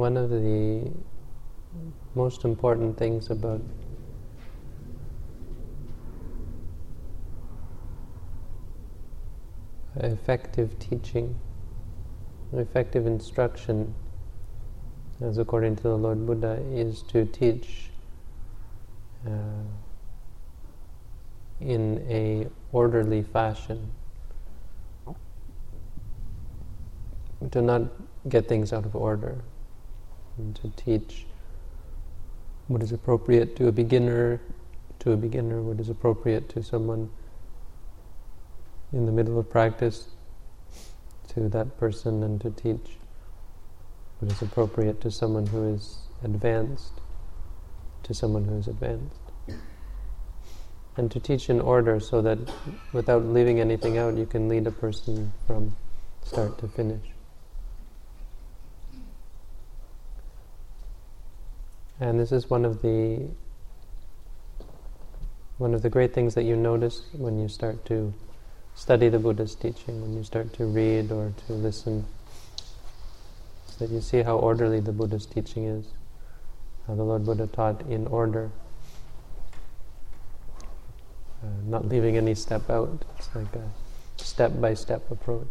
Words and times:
one 0.00 0.16
of 0.16 0.30
the 0.30 0.90
most 2.14 2.44
important 2.46 2.96
things 2.96 3.28
about 3.28 3.60
effective 9.96 10.78
teaching, 10.78 11.36
effective 12.54 13.06
instruction, 13.06 13.94
as 15.20 15.36
according 15.36 15.76
to 15.76 15.82
the 15.82 15.98
Lord 15.98 16.24
Buddha, 16.24 16.58
is 16.72 17.02
to 17.02 17.26
teach 17.26 17.90
uh, 19.26 19.30
in 21.60 22.02
a 22.08 22.46
orderly 22.72 23.22
fashion. 23.22 23.90
To 27.50 27.60
not 27.60 27.82
get 28.28 28.48
things 28.48 28.72
out 28.72 28.84
of 28.86 28.96
order, 28.96 29.42
and 30.40 30.56
to 30.56 30.70
teach 30.82 31.26
what 32.68 32.82
is 32.82 32.92
appropriate 32.92 33.56
to 33.56 33.68
a 33.68 33.72
beginner, 33.72 34.40
to 35.00 35.12
a 35.12 35.16
beginner, 35.16 35.60
what 35.60 35.78
is 35.78 35.88
appropriate 35.88 36.48
to 36.48 36.62
someone 36.62 37.10
in 38.92 39.06
the 39.06 39.12
middle 39.12 39.38
of 39.38 39.50
practice 39.50 40.08
to 41.28 41.48
that 41.48 41.78
person 41.78 42.22
and 42.22 42.40
to 42.40 42.50
teach 42.50 42.96
what 44.18 44.32
is 44.32 44.42
appropriate 44.42 45.00
to 45.00 45.10
someone 45.10 45.46
who 45.46 45.74
is 45.74 45.98
advanced, 46.24 46.92
to 48.02 48.14
someone 48.14 48.44
who 48.44 48.56
is 48.56 48.66
advanced. 48.66 49.20
And 50.96 51.10
to 51.10 51.20
teach 51.20 51.48
in 51.48 51.60
order 51.60 52.00
so 52.00 52.20
that 52.22 52.38
without 52.92 53.24
leaving 53.24 53.60
anything 53.60 53.96
out, 53.96 54.16
you 54.16 54.26
can 54.26 54.48
lead 54.48 54.66
a 54.66 54.72
person 54.72 55.32
from 55.46 55.74
start 56.24 56.58
to 56.58 56.68
finish. 56.68 57.19
And 62.00 62.18
this 62.18 62.32
is 62.32 62.48
one 62.48 62.64
of 62.64 62.80
the 62.80 63.28
one 65.58 65.74
of 65.74 65.82
the 65.82 65.90
great 65.90 66.14
things 66.14 66.34
that 66.34 66.44
you 66.44 66.56
notice 66.56 67.02
when 67.12 67.38
you 67.38 67.46
start 67.46 67.84
to 67.84 68.14
study 68.74 69.10
the 69.10 69.18
Buddha's 69.18 69.54
teaching, 69.54 70.00
when 70.00 70.14
you 70.14 70.24
start 70.24 70.54
to 70.54 70.64
read 70.64 71.12
or 71.12 71.34
to 71.46 71.52
listen, 71.52 72.06
so 73.66 73.84
that 73.84 73.92
you 73.92 74.00
see 74.00 74.22
how 74.22 74.38
orderly 74.38 74.80
the 74.80 74.92
Buddha's 74.92 75.26
teaching 75.26 75.66
is, 75.66 75.88
how 76.86 76.94
the 76.94 77.02
Lord 77.02 77.26
Buddha 77.26 77.46
taught 77.46 77.82
in 77.82 78.06
order, 78.06 78.50
uh, 81.42 81.48
not 81.66 81.86
leaving 81.86 82.16
any 82.16 82.34
step 82.34 82.70
out. 82.70 83.04
It's 83.18 83.28
like 83.34 83.54
a 83.54 83.68
step-by-step 84.16 85.10
approach. 85.10 85.46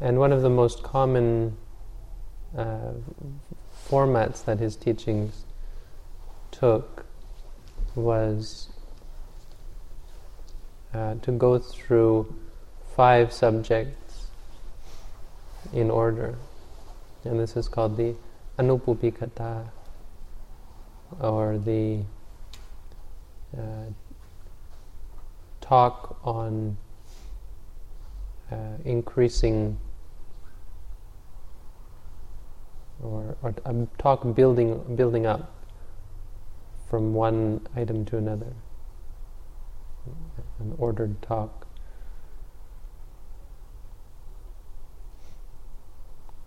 And 0.00 0.18
one 0.18 0.32
of 0.32 0.42
the 0.42 0.50
most 0.50 0.82
common 0.82 1.56
uh, 2.56 2.92
formats 3.88 4.44
that 4.44 4.58
his 4.58 4.76
teachings 4.76 5.44
took 6.50 7.06
was 7.94 8.68
uh, 10.94 11.14
to 11.22 11.32
go 11.32 11.58
through 11.58 12.34
five 12.94 13.32
subjects 13.32 14.26
in 15.72 15.90
order. 15.90 16.36
And 17.24 17.38
this 17.38 17.56
is 17.56 17.68
called 17.68 17.96
the 17.96 18.14
Anupubbikatha, 18.58 19.68
or 21.20 21.58
the 21.58 22.02
uh, 23.56 23.90
talk 25.60 26.18
on 26.24 26.76
uh, 28.50 28.56
increasing 28.84 29.78
or, 33.02 33.36
or 33.42 33.54
talk 33.98 34.34
building 34.34 34.96
building 34.96 35.26
up 35.26 35.52
from 36.88 37.14
one 37.14 37.66
item 37.76 38.04
to 38.04 38.16
another 38.16 38.54
an 40.58 40.74
ordered 40.78 41.20
talk. 41.22 41.66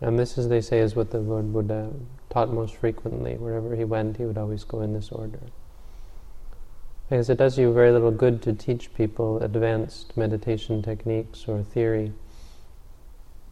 And 0.02 0.20
this, 0.20 0.38
as 0.38 0.50
they 0.50 0.62
say, 0.62 0.80
is 0.80 0.96
what 0.96 1.12
the 1.12 1.20
Lord 1.20 1.54
Buddha 1.54 1.92
taught 2.30 2.52
most 2.52 2.76
frequently. 2.76 3.36
Wherever 3.36 3.76
he 3.76 3.84
went, 3.84 4.18
he 4.18 4.26
would 4.26 4.38
always 4.38 4.64
go 4.64 4.82
in 4.82 4.94
this 4.94 5.10
order. 5.12 5.40
Because 7.10 7.30
it 7.30 7.38
does 7.38 7.58
you 7.58 7.72
very 7.72 7.92
little 7.92 8.12
good 8.12 8.42
to 8.44 8.54
teach 8.54 8.94
people 8.94 9.42
advanced 9.42 10.18
meditation 10.18 10.82
techniques 10.82 11.48
or 11.48 11.64
theory 11.64 12.12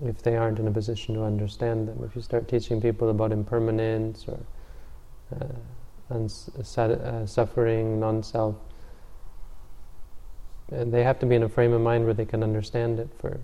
if 0.01 0.21
they 0.21 0.35
aren't 0.35 0.59
in 0.59 0.67
a 0.67 0.71
position 0.71 1.15
to 1.15 1.23
understand 1.23 1.87
them. 1.87 2.03
If 2.03 2.15
you 2.15 2.21
start 2.21 2.47
teaching 2.47 2.81
people 2.81 3.09
about 3.09 3.31
impermanence 3.31 4.25
or 4.27 4.39
uh, 5.35 6.13
uns- 6.13 6.49
uh, 6.77 7.25
suffering, 7.25 7.99
non-self, 7.99 8.55
they 10.69 11.03
have 11.03 11.19
to 11.19 11.25
be 11.25 11.35
in 11.35 11.43
a 11.43 11.49
frame 11.49 11.73
of 11.73 11.81
mind 11.81 12.05
where 12.05 12.13
they 12.13 12.25
can 12.25 12.41
understand 12.43 12.99
it 12.99 13.09
first. 13.19 13.39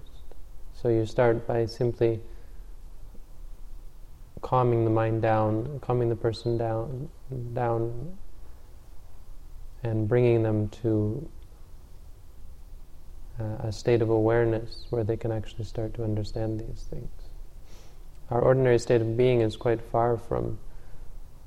So 0.74 0.90
you 0.90 1.06
start 1.06 1.46
by 1.46 1.66
simply 1.66 2.22
calming 4.42 4.86
the 4.86 4.90
mind 4.90 5.22
down, 5.22 5.80
calming 5.82 6.10
the 6.10 6.16
person 6.16 6.58
down, 6.58 7.10
down, 7.54 8.18
and 9.84 10.08
bringing 10.08 10.44
them 10.44 10.70
to 10.70 11.30
uh, 13.40 13.68
a 13.68 13.72
state 13.72 14.02
of 14.02 14.10
awareness 14.10 14.86
where 14.90 15.04
they 15.04 15.18
can 15.18 15.32
actually 15.32 15.66
start 15.66 15.94
to 15.94 16.04
understand 16.04 16.60
these 16.60 16.84
things. 16.90 17.10
Our 18.30 18.42
ordinary 18.42 18.80
state 18.80 19.02
of 19.02 19.18
being 19.18 19.42
is 19.42 19.56
quite 19.58 19.82
far 19.82 20.18
from 20.18 20.60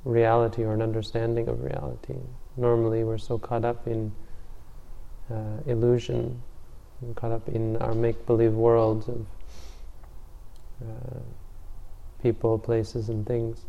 reality 0.05 0.65
or 0.65 0.75
an 0.75 0.83
understanding 0.83 1.49
of 1.49 1.63
reality. 1.63 2.17
Normally, 2.57 3.05
we're 3.05 3.19
so 3.19 3.39
caught 3.39 3.65
up 3.65 3.87
in 3.87 4.13
uh, 5.31 5.59
illusion, 5.67 6.43
caught 7.15 7.33
up 7.33 7.49
in 7.49 7.77
our 7.77 7.95
make-believe 7.95 8.53
worlds 8.53 9.09
of 9.09 9.27
uh, 10.83 11.21
people, 12.23 12.59
places, 12.59 13.09
and 13.09 13.27
things, 13.27 13.65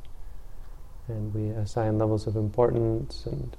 and 1.08 1.34
we 1.34 1.50
assign 1.50 1.98
levels 1.98 2.28
of 2.28 2.36
importance, 2.36 3.26
and 3.26 3.56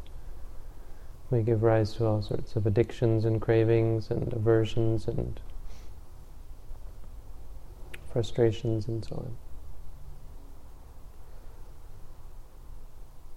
we 1.30 1.42
give 1.42 1.62
rise 1.62 1.94
to 1.94 2.06
all 2.06 2.22
sorts 2.22 2.56
of 2.56 2.66
addictions 2.66 3.24
and 3.24 3.40
cravings 3.40 4.10
and 4.10 4.32
aversions 4.32 5.08
and 5.08 5.40
frustrations 8.12 8.86
and 8.86 9.04
so 9.04 9.16
on. 9.16 9.36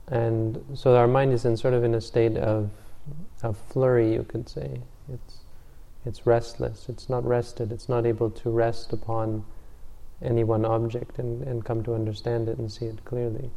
And 0.10 0.78
so 0.78 0.96
our 0.96 1.08
mind 1.08 1.34
is 1.34 1.46
in 1.46 1.58
sort 1.58 1.74
of 1.74 1.84
in 1.84 1.96
a 1.96 2.02
state 2.02 2.38
of 2.38 2.70
a 3.44 3.54
flurry, 3.54 4.14
you 4.14 4.24
could 4.24 4.48
say. 4.48 4.82
It's, 5.12 5.40
it's 6.06 6.26
restless, 6.26 6.88
it's 6.88 7.10
not 7.10 7.26
rested, 7.26 7.72
it's 7.72 7.90
not 7.90 8.06
able 8.06 8.30
to 8.30 8.50
rest 8.50 8.94
upon 8.94 9.44
any 10.22 10.44
one 10.44 10.66
object 10.66 11.20
and, 11.20 11.44
and 11.44 11.66
come 11.66 11.84
to 11.84 11.94
understand 11.94 12.48
it 12.48 12.58
and 12.58 12.72
see 12.72 12.86
it 12.86 13.04
clearly. 13.06 13.52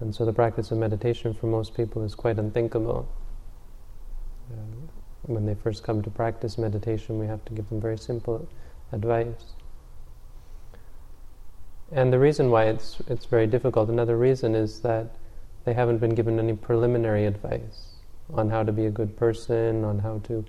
And 0.00 0.14
so 0.14 0.24
the 0.24 0.32
practice 0.32 0.70
of 0.70 0.78
meditation 0.78 1.34
for 1.34 1.46
most 1.46 1.74
people 1.74 2.04
is 2.04 2.14
quite 2.14 2.38
unthinkable. 2.38 3.08
Uh, 4.52 4.56
when 5.22 5.44
they 5.44 5.54
first 5.54 5.82
come 5.82 6.02
to 6.02 6.10
practice 6.10 6.56
meditation, 6.56 7.18
we 7.18 7.26
have 7.26 7.44
to 7.46 7.52
give 7.52 7.68
them 7.68 7.80
very 7.80 7.98
simple 7.98 8.48
advice. 8.92 9.52
And 11.90 12.12
the 12.12 12.18
reason 12.18 12.50
why 12.50 12.64
it's, 12.64 13.00
it's 13.08 13.24
very 13.24 13.46
difficult, 13.46 13.88
another 13.88 14.16
reason 14.16 14.54
is 14.54 14.80
that 14.80 15.16
they 15.64 15.72
haven't 15.72 15.98
been 15.98 16.14
given 16.14 16.38
any 16.38 16.54
preliminary 16.54 17.26
advice 17.26 17.96
on 18.32 18.50
how 18.50 18.62
to 18.62 18.72
be 18.72 18.86
a 18.86 18.90
good 18.90 19.16
person, 19.16 19.84
on 19.84 19.98
how 19.98 20.18
to 20.24 20.44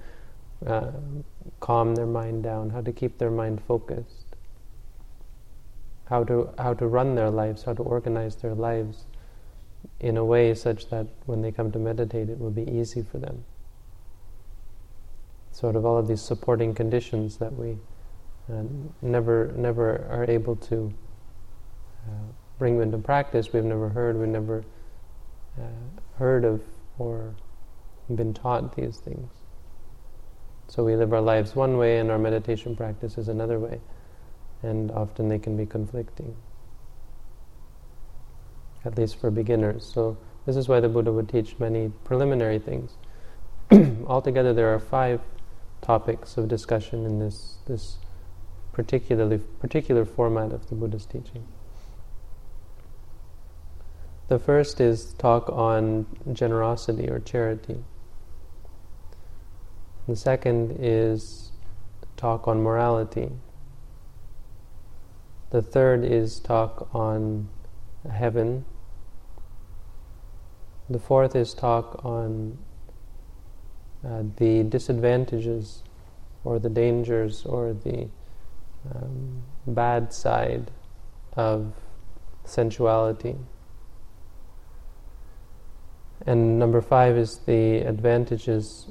uh, 0.68 0.92
calm 1.60 1.96
their 1.96 2.06
mind 2.06 2.44
down, 2.44 2.70
how 2.70 2.82
to 2.82 2.92
keep 2.92 3.18
their 3.18 3.32
mind 3.32 3.62
focused, 3.68 4.36
how 6.06 6.24
to 6.26 6.50
how 6.58 6.74
to 6.74 6.88
run 6.88 7.16
their 7.16 7.30
lives, 7.30 7.64
how 7.64 7.74
to 7.74 7.84
organize 7.84 8.36
their 8.36 8.54
lives 8.54 9.06
in 10.00 10.18
a 10.18 10.26
way 10.26 10.54
such 10.54 10.90
that 10.90 11.08
when 11.26 11.42
they 11.42 11.52
come 11.52 11.72
to 11.72 11.80
meditate, 11.80 12.30
it 12.30 12.40
will 12.40 12.52
be 12.52 12.70
easy 12.70 13.02
for 13.02 13.18
them. 13.18 13.44
Sort 15.52 15.76
of 15.76 15.86
all 15.86 15.98
of 15.98 16.08
these 16.08 16.22
supporting 16.22 16.74
conditions 16.74 17.38
that 17.38 17.54
we 17.54 17.78
uh, 18.52 18.64
never 19.02 19.54
never 19.56 20.08
are 20.10 20.26
able 20.30 20.56
to 20.56 20.94
uh, 22.08 22.32
bring 22.58 22.82
into 22.82 22.98
practice. 22.98 23.52
We've 23.54 23.64
never 23.64 23.90
heard. 23.90 24.18
We've 24.18 24.28
never 24.28 24.64
uh, 25.60 25.64
heard 26.18 26.46
of 26.46 26.62
or 26.98 27.36
been 28.16 28.34
taught 28.34 28.76
these 28.76 28.98
things. 28.98 29.32
So 30.68 30.84
we 30.84 30.96
live 30.96 31.14
our 31.14 31.22
lives 31.22 31.56
one 31.56 31.78
way 31.78 31.98
and 31.98 32.12
our 32.12 32.20
meditation 32.20 32.76
practice 32.76 33.18
is 33.18 33.28
another 33.28 33.60
way. 33.60 33.80
And 34.62 34.92
often 34.92 35.30
they 35.30 35.40
can 35.40 35.58
be 35.58 35.66
conflicting, 35.66 36.36
at 38.90 38.98
least 38.98 39.20
for 39.20 39.30
beginners. 39.30 39.90
So 39.94 40.18
this 40.48 40.56
is 40.56 40.68
why 40.68 40.80
the 40.80 40.90
Buddha 40.90 41.14
would 41.14 41.30
teach 41.30 41.60
many 41.60 41.92
preliminary 42.04 42.58
things. 42.58 42.94
Altogether, 44.08 44.52
there 44.52 44.74
are 44.74 44.80
five 44.80 45.22
topics 45.82 46.38
of 46.38 46.48
discussion 46.48 47.06
in 47.06 47.20
this, 47.20 47.58
this 47.68 47.98
particularly 48.74 49.38
particular 49.60 50.06
format 50.06 50.52
of 50.52 50.68
the 50.70 50.76
Buddha's 50.76 51.06
teaching. 51.06 51.48
The 54.28 54.40
first 54.40 54.82
is 54.82 55.14
talk 55.14 55.50
on 55.50 56.08
generosity 56.34 57.10
or 57.10 57.20
charity. 57.20 57.84
The 60.08 60.16
second 60.16 60.78
is 60.80 61.52
talk 62.18 62.48
on 62.48 62.64
morality. 62.64 63.30
The 65.52 65.62
third 65.62 66.04
is 66.04 66.40
talk 66.40 66.90
on 66.94 67.50
heaven. 68.10 68.66
The 70.90 71.00
fourth 71.00 71.36
is 71.36 71.54
talk 71.54 72.04
on 72.04 72.58
uh, 74.04 74.24
the 74.38 74.64
disadvantages 74.64 75.84
or 76.44 76.58
the 76.58 76.70
dangers 76.70 77.46
or 77.46 77.74
the 77.74 78.08
um, 78.96 79.44
bad 79.68 80.12
side 80.14 80.72
of 81.34 81.74
sensuality. 82.44 83.36
And 86.26 86.58
number 86.58 86.82
five 86.82 87.18
is 87.18 87.38
the 87.40 87.80
advantages, 87.80 88.88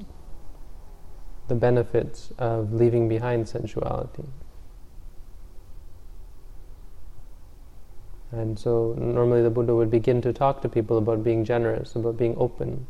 the 1.48 1.54
benefits 1.54 2.32
of 2.38 2.72
leaving 2.72 3.08
behind 3.08 3.48
sensuality. 3.48 4.24
And 8.30 8.58
so 8.58 8.94
normally 8.98 9.42
the 9.42 9.50
Buddha 9.50 9.74
would 9.74 9.90
begin 9.90 10.20
to 10.22 10.32
talk 10.32 10.60
to 10.62 10.68
people 10.68 10.98
about 10.98 11.24
being 11.24 11.44
generous, 11.44 11.96
about 11.96 12.18
being 12.18 12.34
open. 12.36 12.86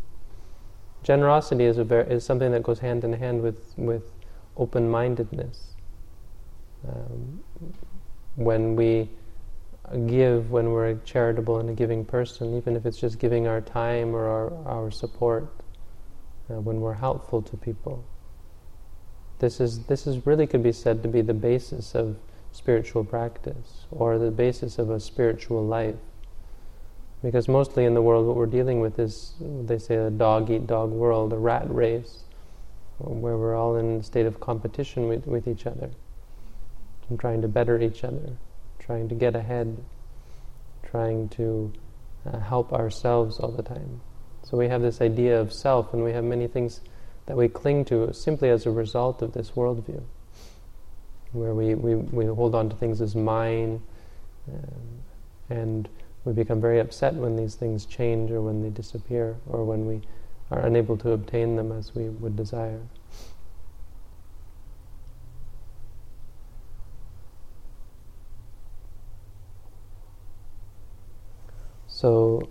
Generosity 1.02 1.64
is, 1.64 1.79
a 1.79 1.85
ver- 1.85 2.02
is 2.02 2.25
something 2.25 2.50
that 2.52 2.62
goes 2.62 2.81
hand 2.81 3.05
in 3.05 3.12
hand 3.12 3.43
with, 3.43 3.73
with 3.76 4.02
open 4.56 4.90
mindedness. 4.90 5.75
Um, 6.87 7.40
when 8.35 8.75
we 8.75 9.08
give, 10.06 10.50
when 10.50 10.70
we're 10.70 10.94
charitable 11.05 11.58
and 11.58 11.70
a 11.70 11.73
giving 11.73 12.05
person, 12.05 12.56
even 12.56 12.76
if 12.76 12.84
it's 12.84 12.99
just 12.99 13.19
giving 13.19 13.46
our 13.46 13.61
time 13.61 14.14
or 14.14 14.26
our, 14.26 14.67
our 14.67 14.91
support, 14.91 15.49
uh, 16.50 16.55
when 16.61 16.81
we're 16.81 16.94
helpful 16.94 17.43
to 17.43 17.56
people. 17.56 18.05
This 19.38 19.61
is, 19.61 19.84
this 19.84 20.06
is 20.06 20.26
really 20.26 20.46
could 20.46 20.62
be 20.62 20.73
said 20.73 21.02
to 21.02 21.08
be 21.08 21.20
the 21.20 21.34
basis 21.34 21.94
of 21.94 22.17
spiritual 22.58 23.05
practice 23.05 23.87
or 23.93 24.19
the 24.19 24.32
basis 24.32 24.78
of 24.78 24.90
a 24.90 24.99
spiritual 24.99 25.64
life. 25.64 25.94
Because 27.22 27.49
mostly 27.49 27.84
in 27.84 27.94
the 27.94 28.02
world, 28.02 28.26
what 28.26 28.37
we're 28.37 28.46
dealing 28.46 28.81
with 28.81 28.99
is, 28.99 29.34
they 29.40 29.78
say, 29.78 29.94
a 29.94 30.10
dog 30.10 30.50
eat 30.50 30.66
dog 30.66 30.90
world, 30.90 31.32
a 31.32 31.37
rat 31.37 31.72
race, 31.72 32.25
where 32.99 33.37
we're 33.37 33.56
all 33.56 33.76
in 33.76 34.00
a 34.00 34.02
state 34.02 34.26
of 34.26 34.40
competition 34.40 35.06
with, 35.06 35.26
with 35.26 35.46
each 35.46 35.66
other 35.66 35.90
and 37.08 37.19
trying 37.19 37.40
to 37.43 37.49
better 37.49 37.81
each 37.81 38.02
other, 38.02 38.37
trying 38.81 39.08
to 39.08 39.14
get 39.14 39.37
ahead, 39.37 39.76
trying 40.82 41.28
to 41.28 41.72
uh, 42.26 42.40
help 42.40 42.72
ourselves 42.72 43.38
all 43.38 43.52
the 43.52 43.62
time. 43.62 44.00
So 44.43 44.56
we 44.56 44.69
have 44.69 44.82
this 44.82 45.00
idea 45.00 45.40
of 45.40 45.52
self, 45.52 45.94
and 45.94 46.02
we 46.02 46.12
have 46.12 46.25
many 46.25 46.49
things 46.49 46.81
that 47.26 47.37
we 47.37 47.49
cling 47.49 47.84
to 47.87 48.12
simply 48.12 48.50
as 48.50 48.66
a 48.66 48.70
result 48.70 49.22
of 49.22 49.32
this 49.32 49.52
worldview 49.52 50.02
where 51.33 51.55
we, 51.55 51.75
we, 51.75 51.95
we 51.95 52.27
hold 52.27 52.55
on 52.55 52.69
to 52.71 52.77
things 52.77 53.01
as 53.01 53.15
mine, 53.15 53.83
um, 54.53 55.03
and 55.51 55.89
we 56.25 56.33
become 56.33 56.61
very 56.61 56.81
upset 56.81 57.15
when 57.15 57.37
these 57.37 57.55
things 57.55 57.87
change 57.87 58.31
or 58.31 58.43
when 58.43 58.63
they 58.63 58.71
disappear 58.71 59.37
or 59.47 59.65
when 59.65 59.87
we 59.87 60.01
are 60.51 60.61
unable 60.61 60.97
to 60.97 61.13
obtain 61.13 61.57
them 61.57 61.73
as 61.73 61.95
we 61.95 62.09
would 62.09 62.37
desire. 62.37 62.81
So, 71.87 72.49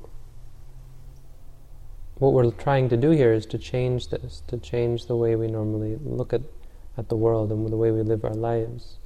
what 2.16 2.34
we're 2.34 2.52
trying 2.52 2.90
to 2.90 2.98
do 2.98 3.12
here 3.12 3.32
is 3.32 3.46
to 3.46 3.58
change 3.58 4.10
this, 4.10 4.44
to 4.48 4.58
change 4.58 5.06
the 5.06 5.16
way 5.16 5.36
we 5.36 5.48
normally 5.48 5.98
look 6.04 6.34
at 6.34 6.42
at 6.98 7.10
the 7.10 7.16
world 7.16 7.52
and 7.52 7.68
the 7.68 7.78
way 7.78 7.92
we 7.92 8.02
live 8.02 8.26
our 8.26 8.34
lives. 8.34 8.98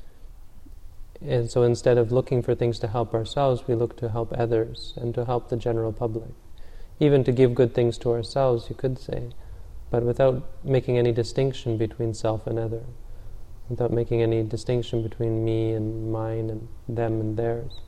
And 1.22 1.52
so 1.52 1.62
instead 1.64 1.98
of 1.98 2.12
looking 2.12 2.42
for 2.42 2.56
things 2.56 2.80
to 2.80 2.88
help 2.88 3.14
ourselves, 3.14 3.68
we 3.68 3.76
look 3.76 3.96
to 3.98 4.10
help 4.10 4.34
others 4.34 4.94
and 4.98 5.14
to 5.14 5.26
help 5.26 5.50
the 5.50 5.58
general 5.58 5.94
public. 5.94 6.32
Even 7.00 7.24
to 7.24 7.32
give 7.32 7.54
good 7.54 7.74
things 7.76 7.98
to 8.00 8.12
ourselves, 8.12 8.70
you 8.70 8.76
could 8.76 8.98
say, 8.98 9.30
but 9.92 10.04
without 10.04 10.44
making 10.64 10.98
any 10.98 11.12
distinction 11.12 11.78
between 11.78 12.14
self 12.14 12.48
and 12.48 12.58
other, 12.58 12.84
without 13.70 13.92
making 13.92 14.22
any 14.22 14.42
distinction 14.44 15.04
between 15.04 15.44
me 15.44 15.74
and 15.74 16.12
mine 16.12 16.50
and 16.50 16.68
them 16.88 17.20
and 17.20 17.38
theirs. 17.38 17.82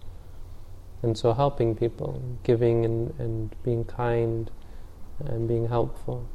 And 1.01 1.17
so 1.17 1.33
helping 1.33 1.75
people, 1.75 2.21
giving 2.43 2.85
and, 2.85 3.13
and 3.19 3.55
being 3.63 3.83
kind 3.83 4.49
and 5.19 5.47
being 5.47 5.67
helpful. 5.67 6.27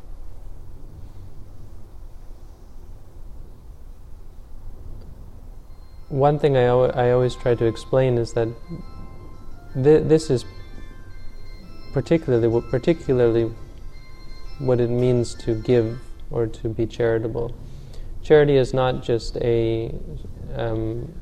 One 6.08 6.38
thing 6.38 6.56
I, 6.56 6.64
I 6.64 7.10
always 7.12 7.34
try 7.34 7.55
to 7.55 7.64
explain 7.66 8.19
is 8.19 8.32
that 8.32 8.49
th- 9.75 10.05
this 10.05 10.31
is 10.31 10.44
particularly 11.93 12.62
particularly 12.70 13.52
what 14.58 14.81
it 14.81 14.90
means 14.90 15.34
to 15.34 15.55
give 15.55 15.99
or 16.31 16.46
to 16.46 16.69
be 16.69 16.87
charitable. 16.87 17.55
Charity 18.22 18.56
is 18.56 18.75
not 18.75 19.02
just 19.02 19.37
a 19.38 19.94
um, 20.56 21.12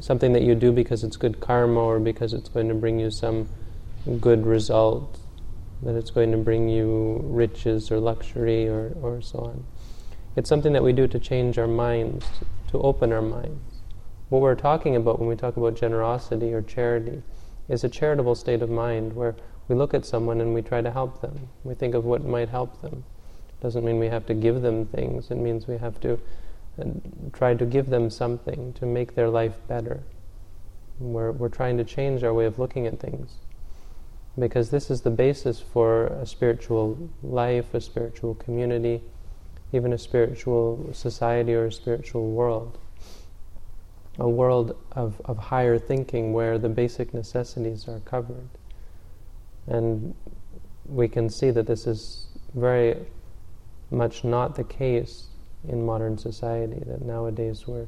something 0.00 0.32
that 0.32 0.42
you 0.42 0.54
do 0.54 0.72
because 0.72 1.04
it's 1.04 1.16
good 1.16 1.40
karma 1.40 1.80
or 1.80 2.00
because 2.00 2.32
it's 2.32 2.48
going 2.48 2.68
to 2.68 2.74
bring 2.74 2.98
you 2.98 3.10
some 3.10 3.48
good 4.20 4.46
result, 4.46 5.18
that 5.82 5.94
it's 5.94 6.10
going 6.10 6.32
to 6.32 6.38
bring 6.38 6.68
you 6.68 7.20
riches 7.24 7.90
or 7.90 7.98
luxury 7.98 8.66
or, 8.68 8.96
or 9.02 9.20
so 9.20 9.38
on. 9.38 9.64
It's 10.36 10.48
something 10.48 10.72
that 10.72 10.82
we 10.82 10.92
do 10.92 11.06
to 11.06 11.18
change 11.18 11.58
our 11.58 11.68
minds, 11.68 12.26
to 12.68 12.80
open 12.80 13.12
our 13.12 13.22
minds. 13.22 13.71
What 14.32 14.40
we're 14.40 14.54
talking 14.54 14.96
about 14.96 15.18
when 15.18 15.28
we 15.28 15.36
talk 15.36 15.58
about 15.58 15.74
generosity 15.74 16.54
or 16.54 16.62
charity 16.62 17.22
is 17.68 17.84
a 17.84 17.88
charitable 17.90 18.34
state 18.34 18.62
of 18.62 18.70
mind 18.70 19.12
where 19.12 19.36
we 19.68 19.74
look 19.74 19.92
at 19.92 20.06
someone 20.06 20.40
and 20.40 20.54
we 20.54 20.62
try 20.62 20.80
to 20.80 20.90
help 20.90 21.20
them. 21.20 21.50
We 21.64 21.74
think 21.74 21.94
of 21.94 22.06
what 22.06 22.24
might 22.24 22.48
help 22.48 22.80
them. 22.80 23.04
It 23.50 23.62
Doesn't 23.62 23.84
mean 23.84 23.98
we 23.98 24.06
have 24.06 24.24
to 24.24 24.32
give 24.32 24.62
them 24.62 24.86
things. 24.86 25.30
It 25.30 25.34
means 25.34 25.66
we 25.66 25.76
have 25.76 26.00
to 26.00 26.18
uh, 26.80 26.84
try 27.34 27.52
to 27.52 27.66
give 27.66 27.90
them 27.90 28.08
something 28.08 28.72
to 28.72 28.86
make 28.86 29.14
their 29.14 29.28
life 29.28 29.58
better. 29.68 30.00
We're, 30.98 31.32
we're 31.32 31.50
trying 31.50 31.76
to 31.76 31.84
change 31.84 32.24
our 32.24 32.32
way 32.32 32.46
of 32.46 32.58
looking 32.58 32.86
at 32.86 33.00
things. 33.00 33.34
Because 34.38 34.70
this 34.70 34.90
is 34.90 35.02
the 35.02 35.10
basis 35.10 35.60
for 35.60 36.06
a 36.06 36.24
spiritual 36.24 37.10
life, 37.22 37.74
a 37.74 37.82
spiritual 37.82 38.36
community, 38.36 39.02
even 39.74 39.92
a 39.92 39.98
spiritual 39.98 40.88
society 40.94 41.52
or 41.52 41.66
a 41.66 41.72
spiritual 41.72 42.30
world 42.30 42.78
a 44.18 44.28
world 44.28 44.76
of, 44.92 45.20
of 45.24 45.38
higher 45.38 45.78
thinking 45.78 46.32
where 46.32 46.58
the 46.58 46.68
basic 46.68 47.14
necessities 47.14 47.88
are 47.88 48.00
covered. 48.00 48.48
And 49.66 50.14
we 50.86 51.08
can 51.08 51.30
see 51.30 51.50
that 51.50 51.66
this 51.66 51.86
is 51.86 52.26
very 52.54 52.96
much 53.90 54.24
not 54.24 54.54
the 54.54 54.64
case 54.64 55.28
in 55.68 55.84
modern 55.84 56.18
society, 56.18 56.82
that 56.86 57.02
nowadays 57.02 57.66
we're 57.66 57.86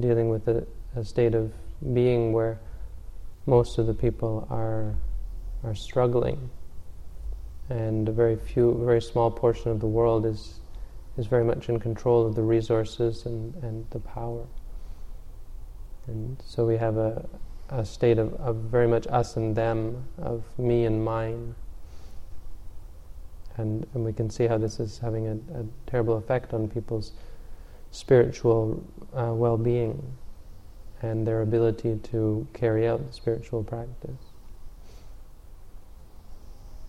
dealing 0.00 0.28
with 0.28 0.48
a, 0.48 0.66
a 0.96 1.04
state 1.04 1.34
of 1.34 1.52
being 1.94 2.32
where 2.32 2.58
most 3.46 3.78
of 3.78 3.86
the 3.86 3.94
people 3.94 4.46
are, 4.50 4.94
are 5.64 5.74
struggling. 5.74 6.50
And 7.70 8.08
a 8.08 8.12
very 8.12 8.36
few, 8.36 8.82
very 8.84 9.00
small 9.00 9.30
portion 9.30 9.70
of 9.70 9.80
the 9.80 9.86
world 9.86 10.26
is, 10.26 10.60
is 11.16 11.26
very 11.26 11.44
much 11.44 11.68
in 11.68 11.78
control 11.78 12.26
of 12.26 12.34
the 12.34 12.42
resources 12.42 13.24
and, 13.24 13.54
and 13.62 13.86
the 13.90 14.00
power. 14.00 14.44
And 16.06 16.42
so 16.44 16.66
we 16.66 16.76
have 16.76 16.96
a, 16.96 17.28
a 17.68 17.84
state 17.84 18.18
of, 18.18 18.34
of 18.34 18.56
very 18.56 18.88
much 18.88 19.06
us 19.08 19.36
and 19.36 19.54
them, 19.54 20.04
of 20.18 20.44
me 20.58 20.84
and 20.84 21.04
mine. 21.04 21.54
And, 23.56 23.86
and 23.94 24.04
we 24.04 24.12
can 24.12 24.30
see 24.30 24.46
how 24.46 24.58
this 24.58 24.80
is 24.80 24.98
having 24.98 25.26
a, 25.26 25.60
a 25.60 25.64
terrible 25.86 26.16
effect 26.16 26.54
on 26.54 26.68
people's 26.68 27.12
spiritual 27.90 28.82
uh, 29.14 29.32
well 29.34 29.58
being 29.58 30.14
and 31.02 31.26
their 31.26 31.42
ability 31.42 31.98
to 32.02 32.46
carry 32.54 32.86
out 32.86 33.00
spiritual 33.10 33.62
practice. 33.62 34.32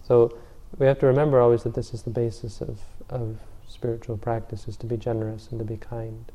So 0.03 0.38
we 0.77 0.86
have 0.86 1.00
to 1.00 1.08
remember 1.08 1.39
always 1.39 1.63
that 1.63 1.74
this 1.74 1.93
is 1.93 2.03
the 2.03 2.10
basis 2.10 2.62
of, 2.62 2.79
of 3.10 3.39
spiritual 3.67 4.17
practice 4.17 4.67
is 4.67 4.77
to 4.77 4.86
be 4.86 4.98
generous 4.98 5.48
and 5.50 5.60
to 5.60 5.65
be 5.65 5.77
kind 5.77 6.32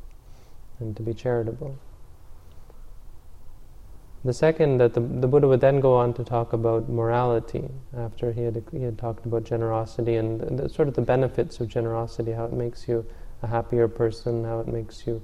and 0.81 0.97
to 0.97 1.03
be 1.03 1.15
charitable. 1.15 1.79
The 4.25 4.33
second, 4.33 4.79
that 4.79 4.95
the, 4.95 5.01
the 5.01 5.29
Buddha 5.29 5.47
would 5.47 5.61
then 5.61 5.79
go 5.79 5.95
on 5.95 6.13
to 6.15 6.25
talk 6.25 6.53
about 6.53 6.89
morality 6.89 7.69
after 7.97 8.33
he 8.33 8.43
had, 8.43 8.63
he 8.73 8.83
had 8.83 8.99
talked 8.99 9.25
about 9.25 9.45
generosity 9.45 10.17
and 10.17 10.41
the, 10.41 10.69
sort 10.69 10.89
of 10.89 10.95
the 10.95 11.03
benefits 11.03 11.61
of 11.61 11.69
generosity, 11.69 12.33
how 12.33 12.47
it 12.47 12.53
makes 12.53 12.89
you 12.89 13.07
a 13.43 13.47
happier 13.47 13.87
person, 13.87 14.45
how 14.45 14.59
it 14.59 14.67
makes 14.67 15.07
you 15.07 15.23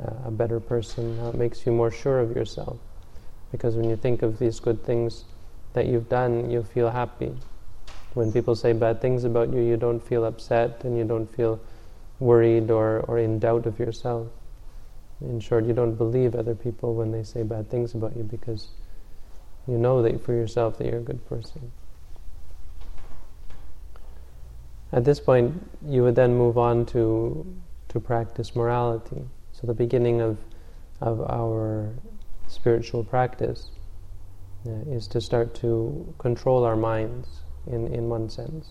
uh, 0.00 0.12
a 0.26 0.30
better 0.30 0.60
person, 0.60 1.18
how 1.18 1.28
it 1.30 1.34
makes 1.34 1.66
you 1.66 1.72
more 1.72 1.90
sure 1.90 2.20
of 2.20 2.36
yourself. 2.36 2.78
Because 3.50 3.74
when 3.74 3.90
you 3.90 3.96
think 3.96 4.22
of 4.22 4.38
these 4.38 4.60
good 4.60 4.84
things 4.84 5.24
that 5.72 5.86
you've 5.86 6.08
done, 6.08 6.48
you 6.48 6.62
feel 6.62 6.90
happy. 6.90 7.34
When 8.14 8.32
people 8.32 8.54
say 8.54 8.72
bad 8.72 9.00
things 9.00 9.24
about 9.24 9.52
you, 9.52 9.60
you 9.60 9.76
don't 9.76 10.00
feel 10.00 10.24
upset 10.24 10.84
and 10.84 10.96
you 10.96 11.04
don't 11.04 11.26
feel 11.26 11.60
worried 12.20 12.70
or, 12.70 13.00
or 13.08 13.18
in 13.18 13.38
doubt 13.38 13.66
of 13.66 13.78
yourself. 13.78 14.28
In 15.20 15.40
short, 15.40 15.64
you 15.64 15.72
don't 15.72 15.94
believe 15.94 16.34
other 16.34 16.54
people 16.54 16.94
when 16.94 17.10
they 17.10 17.22
say 17.22 17.42
bad 17.42 17.70
things 17.70 17.94
about 17.94 18.16
you 18.16 18.22
because 18.22 18.68
you 19.66 19.78
know 19.78 20.02
that 20.02 20.22
for 20.22 20.32
yourself 20.32 20.78
that 20.78 20.86
you're 20.86 20.98
a 20.98 21.02
good 21.02 21.26
person. 21.26 21.72
At 24.92 25.04
this 25.04 25.18
point, 25.18 25.68
you 25.84 26.02
would 26.02 26.14
then 26.14 26.36
move 26.36 26.58
on 26.58 26.86
to 26.86 27.46
to 27.88 28.00
practice 28.00 28.54
morality. 28.54 29.24
So 29.52 29.66
the 29.66 29.74
beginning 29.74 30.20
of 30.20 30.38
of 31.00 31.20
our 31.22 31.94
spiritual 32.46 33.04
practice 33.04 33.70
uh, 34.66 34.70
is 34.88 35.06
to 35.08 35.20
start 35.20 35.54
to 35.54 36.14
control 36.18 36.64
our 36.64 36.76
minds 36.76 37.28
in, 37.66 37.92
in 37.92 38.08
one 38.08 38.30
sense, 38.30 38.70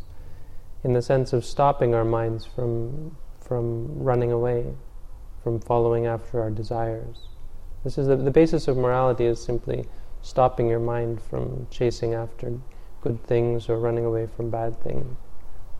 in 0.83 0.93
the 0.93 1.01
sense 1.01 1.33
of 1.33 1.43
stopping 1.43 1.93
our 1.93 2.05
minds 2.05 2.45
from 2.45 3.17
from 3.39 3.99
running 3.99 4.31
away, 4.31 4.73
from 5.45 5.59
following 5.59 6.07
after 6.07 6.41
our 6.41 6.49
desires. 6.49 7.27
This 7.83 7.99
is 7.99 8.07
the, 8.07 8.15
the 8.15 8.31
basis 8.31 8.67
of 8.67 8.77
morality 8.77 9.25
is 9.25 9.39
simply 9.39 9.85
stopping 10.23 10.67
your 10.67 10.79
mind 10.79 11.21
from 11.21 11.67
chasing 11.69 12.15
after 12.15 12.51
good 13.01 13.23
things 13.25 13.69
or 13.69 13.77
running 13.77 14.05
away 14.05 14.25
from 14.25 14.49
bad 14.49 14.81
things. 14.81 15.15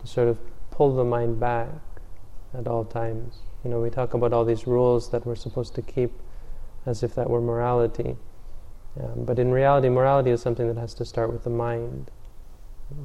To 0.02 0.08
sort 0.08 0.28
of 0.28 0.38
pull 0.70 0.96
the 0.96 1.04
mind 1.04 1.40
back 1.40 1.72
at 2.54 2.68
all 2.68 2.86
times. 2.86 3.40
You 3.64 3.72
know, 3.72 3.82
we 3.82 3.90
talk 3.90 4.14
about 4.14 4.34
all 4.34 4.46
these 4.46 4.68
rules 4.68 5.10
that 5.10 5.26
we're 5.26 5.34
supposed 5.34 5.74
to 5.74 5.82
keep 5.82 6.12
as 6.86 7.02
if 7.02 7.16
that 7.16 7.28
were 7.28 7.42
morality. 7.42 8.18
Um, 9.02 9.26
but 9.26 9.40
in 9.40 9.50
reality, 9.50 9.90
morality 9.90 10.30
is 10.30 10.44
something 10.44 10.68
that 10.68 10.80
has 10.80 10.94
to 10.94 11.06
start 11.06 11.34
with 11.34 11.44
the 11.44 11.50
mind. 11.50 12.12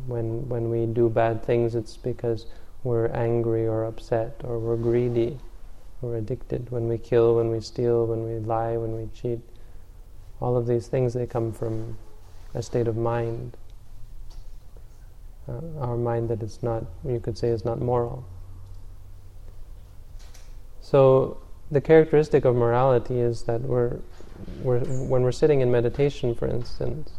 When, 0.06 0.46
when 0.50 0.68
we 0.68 0.84
do 0.84 1.08
bad 1.08 1.42
things, 1.42 1.74
it's 1.74 1.96
because 1.96 2.44
we're 2.84 3.06
angry 3.06 3.66
or 3.66 3.84
upset 3.84 4.42
or 4.44 4.58
we're 4.58 4.76
greedy 4.76 5.38
or 6.02 6.16
addicted. 6.16 6.70
When 6.70 6.88
we 6.88 6.98
kill, 6.98 7.36
when 7.36 7.50
we 7.50 7.60
steal, 7.60 8.06
when 8.06 8.24
we 8.24 8.38
lie, 8.38 8.76
when 8.76 8.96
we 8.96 9.08
cheat, 9.14 9.40
all 10.40 10.56
of 10.56 10.66
these 10.66 10.86
things, 10.86 11.12
they 11.12 11.26
come 11.26 11.52
from 11.52 11.96
a 12.54 12.62
state 12.62 12.88
of 12.88 12.96
mind. 12.96 13.56
Uh, 15.48 15.60
our 15.80 15.96
mind 15.96 16.28
that 16.28 16.42
is 16.42 16.62
not, 16.62 16.84
you 17.06 17.20
could 17.20 17.36
say, 17.36 17.48
is 17.48 17.64
not 17.64 17.80
moral. 17.80 18.24
So 20.80 21.38
the 21.70 21.80
characteristic 21.80 22.44
of 22.44 22.56
morality 22.56 23.20
is 23.20 23.42
that 23.42 23.60
we're, 23.60 23.98
we're 24.62 24.80
when 24.80 25.22
we're 25.22 25.32
sitting 25.32 25.60
in 25.60 25.70
meditation, 25.70 26.34
for 26.34 26.48
instance, 26.48 27.12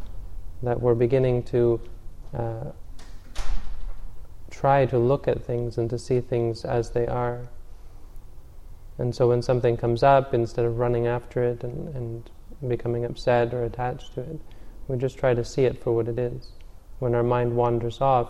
that 0.63 0.79
we're 0.79 0.95
beginning 0.95 1.43
to 1.43 1.79
uh, 2.33 2.71
try 4.49 4.85
to 4.85 4.97
look 4.97 5.27
at 5.27 5.43
things 5.43 5.77
and 5.77 5.89
to 5.89 5.97
see 5.97 6.19
things 6.19 6.65
as 6.65 6.91
they 6.91 7.07
are. 7.07 7.47
And 9.01 9.15
so 9.15 9.27
when 9.29 9.41
something 9.41 9.77
comes 9.77 10.03
up, 10.03 10.33
instead 10.33 10.65
of 10.65 10.77
running 10.77 11.07
after 11.07 11.43
it 11.43 11.63
and, 11.63 11.95
and 11.95 12.29
becoming 12.67 13.05
upset 13.05 13.53
or 13.53 13.63
attached 13.63 14.13
to 14.15 14.21
it. 14.21 14.39
We 14.87 14.97
just 14.97 15.17
try 15.17 15.33
to 15.33 15.43
see 15.43 15.65
it 15.65 15.81
for 15.81 15.91
what 15.93 16.07
it 16.07 16.19
is. 16.19 16.51
When 16.99 17.15
our 17.15 17.23
mind 17.23 17.55
wanders 17.55 18.01
off, 18.01 18.29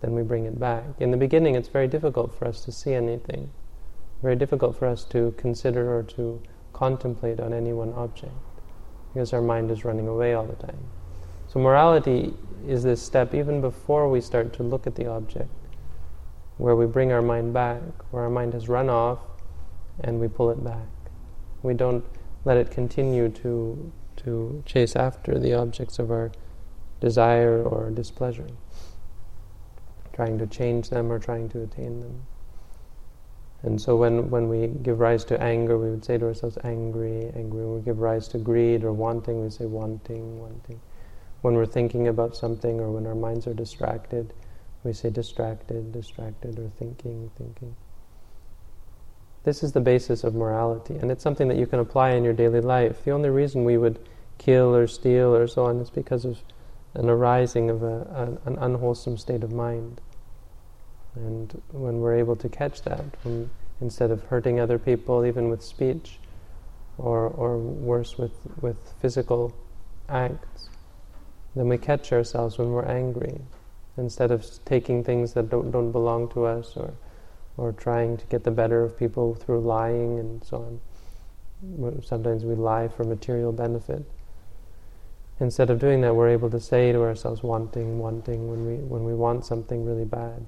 then 0.00 0.14
we 0.14 0.22
bring 0.22 0.44
it 0.44 0.58
back. 0.58 0.84
In 0.98 1.10
the 1.10 1.16
beginning, 1.16 1.54
it's 1.54 1.68
very 1.68 1.88
difficult 1.88 2.34
for 2.34 2.46
us 2.46 2.64
to 2.64 2.72
see 2.72 2.94
anything, 2.94 3.50
very 4.22 4.36
difficult 4.36 4.76
for 4.76 4.86
us 4.86 5.04
to 5.06 5.34
consider 5.36 5.94
or 5.94 6.02
to 6.04 6.42
contemplate 6.72 7.40
on 7.40 7.52
any 7.52 7.72
one 7.72 7.92
object, 7.94 8.32
because 9.12 9.32
our 9.32 9.42
mind 9.42 9.70
is 9.70 9.84
running 9.84 10.08
away 10.08 10.34
all 10.34 10.46
the 10.46 10.66
time. 10.66 10.78
So, 11.48 11.60
morality 11.60 12.34
is 12.66 12.82
this 12.82 13.02
step 13.02 13.34
even 13.34 13.60
before 13.60 14.08
we 14.10 14.20
start 14.20 14.52
to 14.54 14.62
look 14.62 14.86
at 14.86 14.94
the 14.94 15.06
object, 15.06 15.50
where 16.56 16.76
we 16.76 16.86
bring 16.86 17.12
our 17.12 17.22
mind 17.22 17.52
back, 17.52 17.82
where 18.10 18.22
our 18.22 18.30
mind 18.30 18.54
has 18.54 18.68
run 18.68 18.88
off, 18.88 19.18
and 20.02 20.20
we 20.20 20.28
pull 20.28 20.50
it 20.50 20.62
back. 20.62 20.88
We 21.62 21.74
don't 21.74 22.04
let 22.44 22.56
it 22.56 22.70
continue 22.70 23.28
to, 23.28 23.92
to 24.18 24.62
chase 24.66 24.96
after 24.96 25.38
the 25.38 25.54
objects 25.54 25.98
of 25.98 26.10
our 26.10 26.32
desire 27.00 27.62
or 27.62 27.90
displeasure, 27.90 28.48
trying 30.12 30.38
to 30.38 30.46
change 30.46 30.90
them 30.90 31.10
or 31.10 31.18
trying 31.18 31.48
to 31.50 31.62
attain 31.62 32.00
them. 32.00 32.26
And 33.62 33.80
so 33.80 33.94
when, 33.96 34.30
when 34.30 34.48
we 34.48 34.68
give 34.68 35.00
rise 35.00 35.24
to 35.26 35.42
anger, 35.42 35.76
we 35.76 35.90
would 35.90 36.04
say 36.04 36.16
to 36.16 36.26
ourselves, 36.26 36.56
angry, 36.64 37.30
angry. 37.36 37.64
When 37.64 37.74
we 37.74 37.80
give 37.82 37.98
rise 37.98 38.26
to 38.28 38.38
greed 38.38 38.84
or 38.84 38.92
wanting, 38.92 39.42
we 39.42 39.50
say 39.50 39.66
wanting, 39.66 40.40
wanting. 40.40 40.80
When 41.42 41.54
we're 41.54 41.66
thinking 41.66 42.08
about 42.08 42.36
something 42.36 42.80
or 42.80 42.90
when 42.90 43.06
our 43.06 43.14
minds 43.14 43.46
are 43.46 43.54
distracted, 43.54 44.32
we 44.82 44.94
say 44.94 45.10
distracted, 45.10 45.92
distracted, 45.92 46.58
or 46.58 46.70
thinking, 46.78 47.30
thinking. 47.36 47.76
This 49.42 49.62
is 49.62 49.72
the 49.72 49.80
basis 49.80 50.22
of 50.22 50.34
morality, 50.34 50.96
and 50.96 51.10
it's 51.10 51.22
something 51.22 51.48
that 51.48 51.56
you 51.56 51.66
can 51.66 51.78
apply 51.78 52.10
in 52.10 52.24
your 52.24 52.34
daily 52.34 52.60
life. 52.60 53.04
The 53.04 53.10
only 53.12 53.30
reason 53.30 53.64
we 53.64 53.78
would 53.78 53.98
kill 54.36 54.74
or 54.76 54.86
steal 54.86 55.34
or 55.34 55.46
so 55.46 55.64
on 55.64 55.78
is 55.80 55.88
because 55.88 56.24
of 56.24 56.38
an 56.94 57.08
arising 57.08 57.70
of 57.70 57.82
a, 57.82 58.38
an 58.44 58.58
unwholesome 58.58 59.16
state 59.16 59.42
of 59.42 59.52
mind. 59.52 60.00
And 61.14 61.62
when 61.72 62.00
we're 62.00 62.16
able 62.16 62.36
to 62.36 62.48
catch 62.48 62.82
that, 62.82 63.04
when, 63.22 63.50
instead 63.80 64.10
of 64.10 64.24
hurting 64.24 64.60
other 64.60 64.78
people, 64.78 65.24
even 65.24 65.48
with 65.48 65.62
speech, 65.62 66.18
or, 66.98 67.28
or 67.28 67.56
worse, 67.56 68.18
with, 68.18 68.34
with 68.60 68.92
physical 69.00 69.54
acts, 70.08 70.68
then 71.56 71.68
we 71.68 71.78
catch 71.78 72.12
ourselves 72.12 72.58
when 72.58 72.70
we're 72.72 72.84
angry, 72.84 73.40
instead 73.96 74.30
of 74.30 74.46
taking 74.64 75.02
things 75.02 75.32
that 75.32 75.48
don't, 75.48 75.70
don't 75.70 75.92
belong 75.92 76.28
to 76.28 76.44
us 76.44 76.76
or 76.76 76.92
or 77.60 77.72
trying 77.72 78.16
to 78.16 78.24
get 78.26 78.42
the 78.42 78.50
better 78.50 78.82
of 78.82 78.98
people 78.98 79.34
through 79.34 79.60
lying 79.60 80.18
and 80.18 80.42
so 80.42 80.80
on. 81.62 82.02
Sometimes 82.02 82.42
we 82.42 82.54
lie 82.54 82.88
for 82.88 83.04
material 83.04 83.52
benefit. 83.52 84.02
Instead 85.40 85.68
of 85.68 85.78
doing 85.78 86.00
that, 86.00 86.14
we're 86.14 86.30
able 86.30 86.48
to 86.48 86.58
say 86.58 86.90
to 86.90 87.02
ourselves, 87.02 87.42
wanting, 87.42 87.98
wanting, 87.98 88.48
when 88.48 88.66
we, 88.66 88.76
when 88.76 89.04
we 89.04 89.12
want 89.12 89.44
something 89.44 89.84
really 89.84 90.06
bad, 90.06 90.46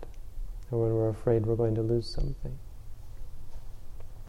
or 0.70 0.84
when 0.84 0.94
we're 0.94 1.10
afraid 1.10 1.44
we're 1.44 1.54
going 1.54 1.74
to 1.74 1.82
lose 1.82 2.08
something. 2.08 2.58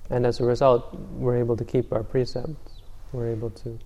And 0.10 0.26
as 0.26 0.42
a 0.42 0.44
result, 0.44 0.94
we're 0.94 1.38
able 1.38 1.56
to 1.56 1.64
keep 1.64 1.94
our 1.94 2.04
precepts. 2.04 2.82
We're 3.14 3.30
able 3.30 3.52
to 3.52 3.80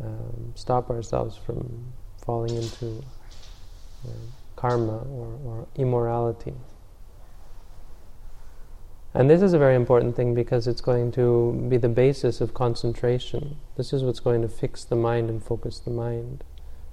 um, 0.00 0.52
stop 0.54 0.90
ourselves 0.90 1.36
from 1.36 1.92
falling 2.24 2.54
into 2.54 3.02
uh, 4.06 4.10
karma 4.54 4.98
or, 4.98 5.38
or 5.44 5.66
immorality. 5.74 6.54
And 9.16 9.30
this 9.30 9.40
is 9.40 9.54
a 9.54 9.58
very 9.58 9.74
important 9.74 10.14
thing 10.14 10.34
because 10.34 10.66
it's 10.66 10.82
going 10.82 11.10
to 11.12 11.66
be 11.70 11.78
the 11.78 11.88
basis 11.88 12.42
of 12.42 12.52
concentration. 12.52 13.56
This 13.78 13.94
is 13.94 14.04
what's 14.04 14.20
going 14.20 14.42
to 14.42 14.48
fix 14.48 14.84
the 14.84 14.94
mind 14.94 15.30
and 15.30 15.42
focus 15.42 15.78
the 15.78 15.90
mind. 15.90 16.44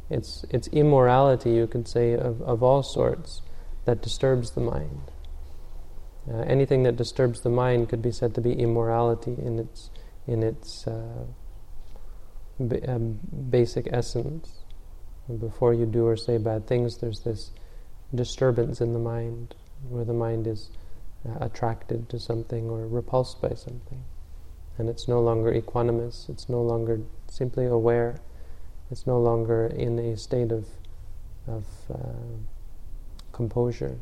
It's, 0.09 0.45
it's 0.49 0.69
immorality, 0.69 1.51
you 1.51 1.67
could 1.67 1.85
say, 1.85 2.13
of, 2.13 2.41
of 2.43 2.63
all 2.63 2.81
sorts 2.81 3.41
that 3.83 4.01
disturbs 4.01 4.51
the 4.51 4.61
mind. 4.61 5.11
Uh, 6.31 6.37
anything 6.47 6.83
that 6.83 6.95
disturbs 6.95 7.41
the 7.41 7.49
mind 7.49 7.89
could 7.89 8.01
be 8.01 8.11
said 8.11 8.33
to 8.35 8.41
be 8.41 8.53
immorality 8.53 9.35
in 9.37 9.59
its, 9.59 9.89
in 10.25 10.43
its 10.43 10.87
uh, 10.87 11.25
b- 12.65 12.83
um, 12.87 13.19
basic 13.49 13.89
essence. 13.91 14.63
Before 15.41 15.73
you 15.73 15.85
do 15.85 16.07
or 16.07 16.15
say 16.15 16.37
bad 16.37 16.67
things, 16.67 16.99
there's 16.99 17.19
this 17.19 17.51
disturbance 18.15 18.79
in 18.79 18.93
the 18.93 18.99
mind, 18.99 19.55
where 19.89 20.05
the 20.05 20.13
mind 20.13 20.47
is 20.47 20.69
attracted 21.39 22.09
to 22.09 22.19
something 22.19 22.69
or 22.69 22.87
repulsed 22.87 23.41
by 23.41 23.53
something. 23.53 24.03
And 24.77 24.89
it's 24.89 25.07
no 25.07 25.21
longer 25.21 25.53
equanimous, 25.53 26.29
it's 26.29 26.49
no 26.49 26.61
longer 26.61 27.01
simply 27.29 27.65
aware, 27.65 28.19
it's 28.89 29.05
no 29.05 29.19
longer 29.19 29.67
in 29.67 29.99
a 29.99 30.17
state 30.17 30.51
of, 30.51 30.65
of 31.47 31.65
uh, 31.93 31.97
composure. 33.31 33.97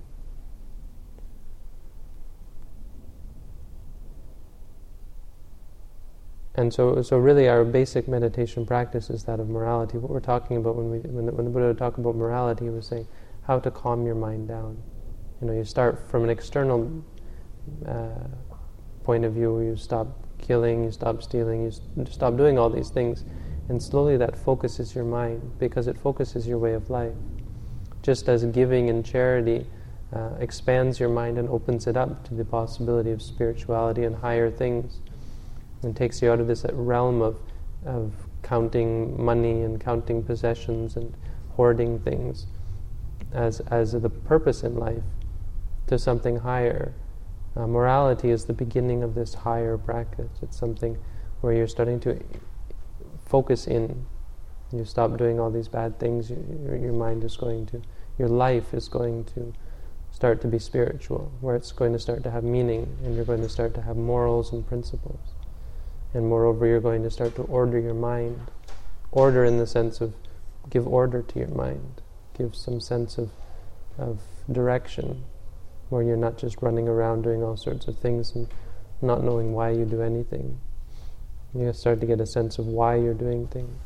And 6.56 6.74
so, 6.74 7.02
so 7.02 7.18
really, 7.18 7.48
our 7.48 7.64
basic 7.64 8.08
meditation 8.08 8.66
practice 8.66 9.10
is 9.10 9.24
that 9.24 9.40
of 9.40 9.50
morality. 9.50 9.98
What 9.98 10.12
we're 10.12 10.20
talking 10.20 10.58
about 10.58 10.76
when 10.76 10.92
we, 10.92 11.00
when 11.00 11.26
the, 11.26 11.32
when 11.32 11.46
the 11.46 11.52
Buddha 11.52 11.74
talked 11.74 11.98
about 11.98 12.16
morality, 12.16 12.66
he 12.66 12.70
was 12.70 12.88
saying 12.88 13.08
how 13.44 13.60
to 13.60 13.72
calm 13.72 14.06
your 14.06 14.16
mind 14.16 14.50
down. 14.50 14.78
You 15.40 15.48
know, 15.48 15.54
you 15.54 15.64
start 15.64 16.10
from 16.10 16.24
an 16.24 16.30
external 16.30 17.04
uh, 17.88 18.28
point 19.04 19.26
of 19.26 19.34
view, 19.34 19.62
you 19.62 19.76
stop 19.76 20.08
killing, 20.38 20.84
you 20.84 20.92
stop 20.92 21.24
stealing, 21.24 21.64
you 21.64 21.72
st- 21.72 22.08
stop 22.08 22.38
doing 22.38 22.58
all 22.58 22.70
these 22.70 22.90
things, 22.90 23.24
and 23.70 23.82
slowly 23.82 24.18
that 24.18 24.38
focuses 24.38 24.96
your 24.96 25.04
mind 25.04 25.52
because 25.60 25.88
it 25.88 25.98
focuses 25.98 26.48
your 26.48 26.58
way 26.58 26.74
of 26.74 26.90
life. 26.90 27.14
Just 28.02 28.28
as 28.28 28.44
giving 28.46 28.90
and 28.90 29.06
charity 29.06 29.66
uh, 30.14 30.32
expands 30.40 31.00
your 31.00 31.10
mind 31.10 31.38
and 31.38 31.48
opens 31.50 31.88
it 31.88 31.96
up 31.96 32.24
to 32.28 32.34
the 32.34 32.44
possibility 32.44 33.12
of 33.12 33.22
spirituality 33.22 34.04
and 34.04 34.16
higher 34.16 34.52
things, 34.52 35.00
and 35.84 35.96
takes 35.96 36.22
you 36.22 36.32
out 36.32 36.40
of 36.40 36.48
this 36.48 36.66
realm 36.74 37.22
of, 37.22 37.38
of 37.86 38.14
counting 38.44 39.24
money 39.24 39.62
and 39.62 39.80
counting 39.80 40.22
possessions 40.24 40.96
and 40.96 41.14
hoarding 41.56 42.00
things 42.00 42.48
as, 43.34 43.60
as 43.62 43.94
the 43.94 44.10
purpose 44.10 44.64
in 44.64 44.76
life 44.78 45.04
to 45.88 45.98
something 45.98 46.38
higher. 46.38 46.94
Uh, 47.56 47.68
morality 47.68 48.30
is 48.30 48.46
the 48.46 48.54
beginning 48.54 49.04
of 49.04 49.14
this 49.14 49.34
higher 49.34 49.78
practice. 49.78 50.32
It's 50.42 50.58
something 50.58 50.98
where 51.42 51.54
you're 51.54 51.68
starting 51.68 52.00
to 52.02 52.20
focus 53.26 53.68
in. 53.68 54.06
You 54.72 54.86
stop 54.86 55.18
doing 55.18 55.40
all 55.40 55.52
these 55.52 55.68
bad 55.68 56.00
things, 56.00 56.30
your, 56.30 56.78
your 56.78 56.94
mind 56.94 57.24
is 57.26 57.36
going 57.36 57.66
to, 57.68 57.82
your 58.18 58.30
life 58.30 58.74
is 58.74 58.88
going 58.88 59.26
to 59.36 59.54
start 60.12 60.42
to 60.42 60.48
be 60.48 60.60
spiritual, 60.60 61.32
where 61.42 61.56
it's 61.56 61.72
going 61.72 61.94
to 61.94 62.00
start 62.00 62.24
to 62.24 62.32
have 62.32 62.44
meaning, 62.44 62.98
and 63.04 63.16
you're 63.16 63.26
going 63.26 63.42
to 63.42 63.50
start 63.50 63.74
to 63.74 63.82
have 63.82 63.98
morals 63.98 64.54
and 64.54 64.66
principles. 64.66 65.20
And 66.14 66.28
moreover, 66.28 66.66
you're 66.66 66.82
going 66.82 67.04
to 67.04 67.12
start 67.12 67.36
to 67.36 67.44
order 67.44 67.80
your 67.80 67.94
mind. 67.94 68.52
Order 69.12 69.44
in 69.44 69.58
the 69.58 69.68
sense 69.68 70.00
of 70.00 70.14
give 70.70 70.88
order 70.88 71.22
to 71.22 71.40
your 71.40 71.50
mind, 71.50 72.02
give 72.38 72.56
some 72.56 72.80
sense 72.80 73.18
of, 73.18 73.32
of 73.98 74.20
direction, 74.50 75.24
where 75.92 76.02
you're 76.02 76.16
not 76.16 76.38
just 76.38 76.62
running 76.62 76.88
around 76.88 77.22
doing 77.22 77.44
all 77.44 77.58
sorts 77.58 77.90
of 77.90 77.98
things 78.00 78.34
and 78.34 78.48
not 79.02 79.24
knowing 79.24 79.52
why 79.52 79.72
you 79.72 79.84
do 79.84 80.02
anything. 80.02 80.58
You 81.54 81.74
start 81.74 82.00
to 82.00 82.08
get 82.08 82.22
a 82.22 82.26
sense 82.26 82.58
of 82.58 82.66
why 82.66 82.96
you're 82.96 83.14
doing 83.14 83.46
things. 83.48 83.78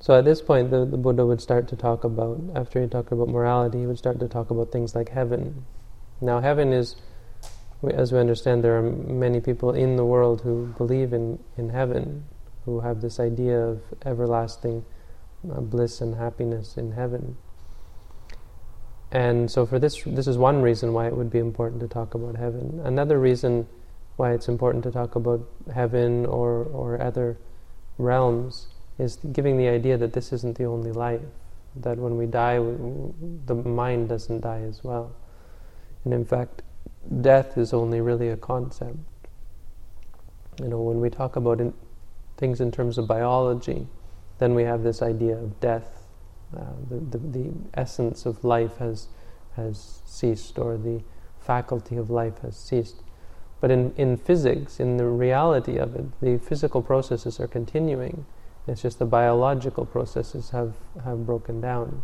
So 0.00 0.18
at 0.18 0.24
this 0.24 0.42
point, 0.42 0.72
the, 0.72 0.84
the 0.84 0.96
Buddha 0.96 1.24
would 1.24 1.40
start 1.40 1.68
to 1.68 1.76
talk 1.76 2.02
about, 2.02 2.40
after 2.56 2.82
he 2.82 2.88
talked 2.88 3.12
about 3.12 3.28
morality, 3.28 3.78
he 3.78 3.86
would 3.86 3.98
start 3.98 4.18
to 4.18 4.26
talk 4.26 4.50
about 4.50 4.72
things 4.72 4.96
like 4.96 5.10
heaven. 5.10 5.64
Now, 6.20 6.40
heaven 6.40 6.72
is, 6.72 6.96
as 7.94 8.10
we 8.10 8.18
understand, 8.18 8.64
there 8.64 8.76
are 8.76 8.82
many 8.82 9.40
people 9.40 9.70
in 9.70 9.94
the 9.94 10.04
world 10.04 10.40
who 10.40 10.74
believe 10.76 11.12
in, 11.12 11.38
in 11.56 11.68
heaven, 11.68 12.24
who 12.64 12.80
have 12.80 13.00
this 13.00 13.20
idea 13.20 13.60
of 13.60 13.82
everlasting 14.04 14.84
Uh, 15.48 15.60
bliss 15.60 16.02
and 16.02 16.16
happiness 16.16 16.76
in 16.76 16.92
heaven. 16.92 17.34
And 19.10 19.50
so, 19.50 19.64
for 19.64 19.78
this, 19.78 20.02
this 20.04 20.26
is 20.26 20.36
one 20.36 20.60
reason 20.60 20.92
why 20.92 21.06
it 21.06 21.16
would 21.16 21.30
be 21.30 21.38
important 21.38 21.80
to 21.80 21.88
talk 21.88 22.12
about 22.12 22.36
heaven. 22.36 22.80
Another 22.84 23.18
reason 23.18 23.66
why 24.16 24.32
it's 24.32 24.48
important 24.48 24.84
to 24.84 24.90
talk 24.90 25.16
about 25.16 25.40
heaven 25.74 26.26
or, 26.26 26.64
or 26.64 27.00
other 27.00 27.38
realms 27.96 28.66
is 28.98 29.16
giving 29.32 29.56
the 29.56 29.66
idea 29.66 29.96
that 29.96 30.12
this 30.12 30.30
isn't 30.30 30.58
the 30.58 30.64
only 30.64 30.92
life, 30.92 31.22
that 31.74 31.96
when 31.96 32.18
we 32.18 32.26
die, 32.26 32.58
the 33.46 33.54
mind 33.54 34.10
doesn't 34.10 34.42
die 34.42 34.60
as 34.60 34.84
well. 34.84 35.10
And 36.04 36.12
in 36.12 36.26
fact, 36.26 36.60
death 37.22 37.56
is 37.56 37.72
only 37.72 38.02
really 38.02 38.28
a 38.28 38.36
concept. 38.36 38.98
You 40.60 40.68
know, 40.68 40.82
when 40.82 41.00
we 41.00 41.08
talk 41.08 41.36
about 41.36 41.62
in, 41.62 41.72
things 42.36 42.60
in 42.60 42.70
terms 42.70 42.98
of 42.98 43.06
biology, 43.06 43.86
then 44.40 44.54
we 44.54 44.64
have 44.64 44.82
this 44.82 45.02
idea 45.02 45.36
of 45.36 45.60
death. 45.60 46.02
Uh, 46.56 46.64
the, 46.88 47.18
the, 47.18 47.18
the 47.18 47.52
essence 47.74 48.26
of 48.26 48.42
life 48.42 48.78
has, 48.78 49.06
has 49.54 50.00
ceased, 50.04 50.58
or 50.58 50.76
the 50.76 51.02
faculty 51.38 51.96
of 51.96 52.10
life 52.10 52.40
has 52.40 52.56
ceased. 52.56 53.02
But 53.60 53.70
in, 53.70 53.94
in 53.96 54.16
physics, 54.16 54.80
in 54.80 54.96
the 54.96 55.06
reality 55.06 55.76
of 55.76 55.94
it, 55.94 56.06
the 56.20 56.38
physical 56.38 56.82
processes 56.82 57.38
are 57.38 57.46
continuing. 57.46 58.24
It's 58.66 58.82
just 58.82 58.98
the 58.98 59.04
biological 59.04 59.84
processes 59.84 60.50
have, 60.50 60.74
have 61.04 61.26
broken 61.26 61.60
down. 61.60 62.02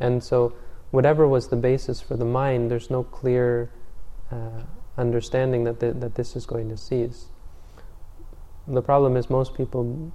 And 0.00 0.24
so, 0.24 0.54
whatever 0.90 1.28
was 1.28 1.48
the 1.48 1.56
basis 1.56 2.00
for 2.00 2.16
the 2.16 2.24
mind, 2.24 2.70
there's 2.70 2.90
no 2.90 3.02
clear 3.02 3.70
uh, 4.30 4.62
understanding 4.96 5.64
that, 5.64 5.80
the, 5.80 5.92
that 5.92 6.14
this 6.14 6.34
is 6.34 6.46
going 6.46 6.68
to 6.70 6.76
cease. 6.76 7.26
The 8.66 8.82
problem 8.82 9.16
is, 9.16 9.28
most 9.28 9.54
people 9.54 10.12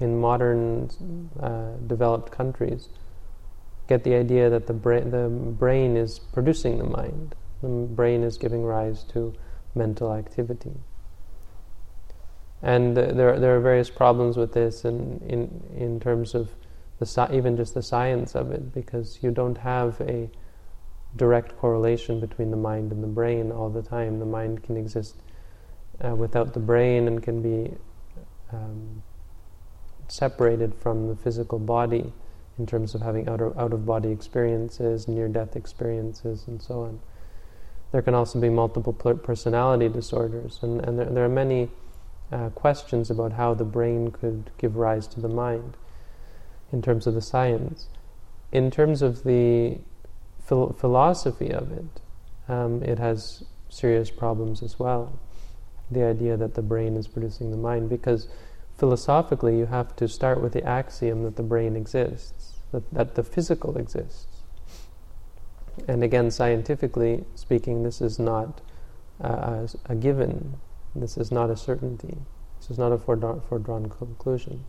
in 0.00 0.18
modern 0.18 1.30
uh, 1.40 1.72
developed 1.86 2.30
countries 2.30 2.88
get 3.88 4.04
the 4.04 4.14
idea 4.14 4.50
that 4.50 4.66
the, 4.66 4.72
bra- 4.72 5.00
the 5.00 5.28
brain 5.28 5.96
is 5.96 6.18
producing 6.18 6.78
the 6.78 6.84
mind, 6.84 7.34
the 7.62 7.68
brain 7.68 8.22
is 8.22 8.36
giving 8.36 8.64
rise 8.64 9.04
to 9.04 9.32
mental 9.74 10.12
activity. 10.12 10.74
And 12.62 12.96
there, 12.96 13.38
there 13.38 13.56
are 13.56 13.60
various 13.60 13.90
problems 13.90 14.36
with 14.36 14.52
this 14.54 14.84
in, 14.84 15.20
in, 15.28 15.62
in 15.76 16.00
terms 16.00 16.34
of 16.34 16.50
the, 16.98 17.28
even 17.32 17.56
just 17.56 17.74
the 17.74 17.82
science 17.82 18.34
of 18.34 18.50
it, 18.50 18.72
because 18.72 19.18
you 19.22 19.30
don't 19.30 19.58
have 19.58 20.00
a 20.00 20.30
direct 21.14 21.56
correlation 21.58 22.18
between 22.18 22.50
the 22.50 22.56
mind 22.56 22.90
and 22.90 23.02
the 23.02 23.08
brain 23.08 23.52
all 23.52 23.68
the 23.68 23.82
time. 23.82 24.18
The 24.18 24.26
mind 24.26 24.62
can 24.62 24.76
exist 24.76 25.16
uh, 26.04 26.14
without 26.14 26.54
the 26.54 26.60
brain 26.60 27.06
and 27.06 27.22
can 27.22 27.42
be 27.42 27.74
um, 28.52 29.02
separated 30.08 30.74
from 30.74 31.08
the 31.08 31.16
physical 31.16 31.58
body 31.58 32.12
in 32.58 32.66
terms 32.66 32.94
of 32.94 33.02
having 33.02 33.28
out 33.28 33.40
of, 33.40 33.56
out 33.58 33.72
of 33.72 33.84
body 33.84 34.10
experiences, 34.10 35.08
near 35.08 35.28
death 35.28 35.56
experiences, 35.56 36.44
and 36.46 36.62
so 36.62 36.82
on. 36.82 37.00
There 37.92 38.02
can 38.02 38.14
also 38.14 38.40
be 38.40 38.48
multiple 38.48 38.92
personality 38.92 39.88
disorders, 39.88 40.58
and, 40.62 40.80
and 40.80 40.98
there, 40.98 41.06
there 41.06 41.24
are 41.24 41.28
many 41.28 41.68
uh, 42.32 42.50
questions 42.50 43.10
about 43.10 43.32
how 43.32 43.54
the 43.54 43.64
brain 43.64 44.10
could 44.10 44.50
give 44.58 44.76
rise 44.76 45.06
to 45.08 45.20
the 45.20 45.28
mind 45.28 45.76
in 46.72 46.82
terms 46.82 47.06
of 47.06 47.14
the 47.14 47.22
science. 47.22 47.88
In 48.52 48.70
terms 48.70 49.02
of 49.02 49.22
the 49.24 49.78
phil- 50.44 50.72
philosophy 50.72 51.50
of 51.52 51.70
it, 51.72 52.00
um, 52.48 52.82
it 52.82 52.98
has 52.98 53.44
serious 53.68 54.10
problems 54.10 54.62
as 54.62 54.78
well. 54.78 55.18
The 55.90 56.04
idea 56.04 56.36
that 56.36 56.54
the 56.54 56.62
brain 56.62 56.96
is 56.96 57.06
producing 57.06 57.50
the 57.50 57.56
mind, 57.56 57.88
because 57.88 58.28
philosophically 58.78 59.56
you 59.58 59.66
have 59.66 59.96
to 59.96 60.08
start 60.08 60.40
with 60.40 60.52
the 60.52 60.64
axiom 60.64 61.22
that 61.24 61.36
the 61.36 61.42
brain 61.42 61.76
exists, 61.76 62.54
that, 62.72 62.92
that 62.92 63.14
the 63.14 63.22
physical 63.22 63.76
exists. 63.76 64.26
And 65.88 66.02
again, 66.02 66.30
scientifically 66.30 67.24
speaking, 67.34 67.82
this 67.82 68.00
is 68.00 68.18
not 68.18 68.60
uh, 69.22 69.66
a 69.86 69.94
given 69.94 70.56
this 71.00 71.18
is 71.18 71.30
not 71.30 71.50
a 71.50 71.56
certainty. 71.56 72.16
This 72.58 72.70
is 72.70 72.78
not 72.78 72.90
a 72.90 72.98
foredrawn, 72.98 73.42
foredrawn 73.42 73.88
conclusion. 73.88 74.64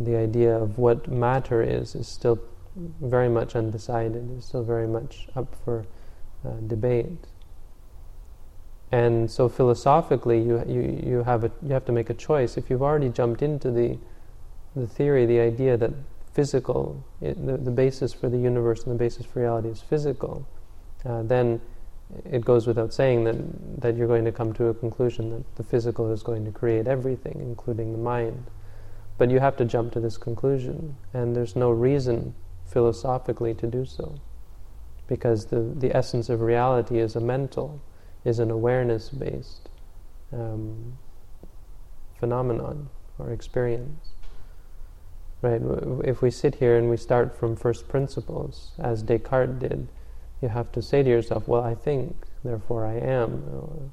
The 0.00 0.16
idea 0.16 0.56
of 0.56 0.78
what 0.78 1.08
matter 1.08 1.62
is 1.62 1.94
is 1.94 2.08
still 2.08 2.38
very 2.74 3.28
much 3.28 3.54
undecided. 3.54 4.30
It's 4.36 4.46
still 4.46 4.64
very 4.64 4.86
much 4.86 5.28
up 5.36 5.54
for 5.64 5.84
uh, 6.44 6.54
debate. 6.66 7.26
And 8.92 9.30
so 9.30 9.48
philosophically, 9.48 10.40
you, 10.40 10.62
you, 10.66 11.02
you, 11.04 11.22
have 11.24 11.44
a, 11.44 11.50
you 11.62 11.72
have 11.72 11.84
to 11.86 11.92
make 11.92 12.08
a 12.08 12.14
choice. 12.14 12.56
If 12.56 12.70
you've 12.70 12.82
already 12.82 13.08
jumped 13.08 13.42
into 13.42 13.70
the, 13.70 13.98
the 14.76 14.86
theory, 14.86 15.26
the 15.26 15.40
idea 15.40 15.76
that 15.76 15.92
physical, 16.32 17.04
it, 17.20 17.44
the, 17.44 17.56
the 17.56 17.70
basis 17.70 18.12
for 18.12 18.28
the 18.28 18.38
universe 18.38 18.84
and 18.84 18.92
the 18.92 18.98
basis 18.98 19.26
for 19.26 19.40
reality 19.40 19.68
is 19.68 19.80
physical, 19.80 20.46
uh, 21.04 21.22
then 21.22 21.60
it 22.24 22.44
goes 22.44 22.66
without 22.66 22.94
saying 22.94 23.24
that, 23.24 23.80
that 23.80 23.96
you're 23.96 24.06
going 24.06 24.24
to 24.24 24.32
come 24.32 24.52
to 24.54 24.66
a 24.66 24.74
conclusion 24.74 25.30
that 25.30 25.56
the 25.56 25.64
physical 25.64 26.12
is 26.12 26.22
going 26.22 26.44
to 26.44 26.52
create 26.52 26.86
everything, 26.86 27.40
including 27.40 27.92
the 27.92 27.98
mind. 27.98 28.46
But 29.18 29.30
you 29.30 29.40
have 29.40 29.56
to 29.56 29.64
jump 29.64 29.92
to 29.94 30.00
this 30.00 30.16
conclusion, 30.16 30.96
and 31.12 31.34
there's 31.34 31.56
no 31.56 31.70
reason 31.70 32.34
philosophically 32.66 33.54
to 33.54 33.66
do 33.66 33.84
so. 33.84 34.20
Because 35.08 35.46
the, 35.46 35.60
the 35.60 35.96
essence 35.96 36.28
of 36.28 36.40
reality 36.40 36.98
is 36.98 37.16
a 37.16 37.20
mental, 37.20 37.80
is 38.26 38.40
an 38.40 38.50
awareness 38.50 39.08
based 39.08 39.68
um, 40.32 40.98
phenomenon 42.18 42.88
or 43.18 43.32
experience. 43.32 44.08
Right? 45.42 45.62
If 46.04 46.22
we 46.22 46.30
sit 46.30 46.56
here 46.56 46.76
and 46.76 46.90
we 46.90 46.96
start 46.96 47.38
from 47.38 47.54
first 47.54 47.88
principles, 47.88 48.72
as 48.78 49.02
Descartes 49.02 49.60
did, 49.60 49.86
you 50.42 50.48
have 50.48 50.72
to 50.72 50.82
say 50.82 51.04
to 51.04 51.08
yourself, 51.08 51.46
well, 51.46 51.62
I 51.62 51.74
think, 51.74 52.16
therefore 52.42 52.84
I 52.84 52.94
am, 52.94 53.44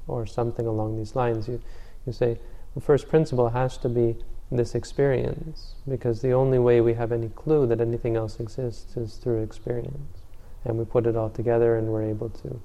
or, 0.07 0.21
or 0.21 0.25
something 0.25 0.65
along 0.65 0.97
these 0.97 1.15
lines. 1.15 1.47
You, 1.47 1.61
you 2.07 2.11
say, 2.11 2.39
the 2.73 2.81
first 2.81 3.07
principle 3.09 3.49
has 3.49 3.77
to 3.77 3.89
be 3.89 4.15
this 4.51 4.73
experience, 4.73 5.75
because 5.87 6.21
the 6.21 6.31
only 6.31 6.59
way 6.59 6.81
we 6.81 6.95
have 6.95 7.11
any 7.11 7.29
clue 7.29 7.67
that 7.67 7.79
anything 7.79 8.15
else 8.15 8.39
exists 8.39 8.97
is 8.97 9.17
through 9.17 9.43
experience. 9.43 10.21
And 10.65 10.77
we 10.77 10.85
put 10.85 11.05
it 11.05 11.15
all 11.15 11.29
together 11.29 11.77
and 11.77 11.87
we're 11.87 12.03
able 12.03 12.29
to 12.29 12.59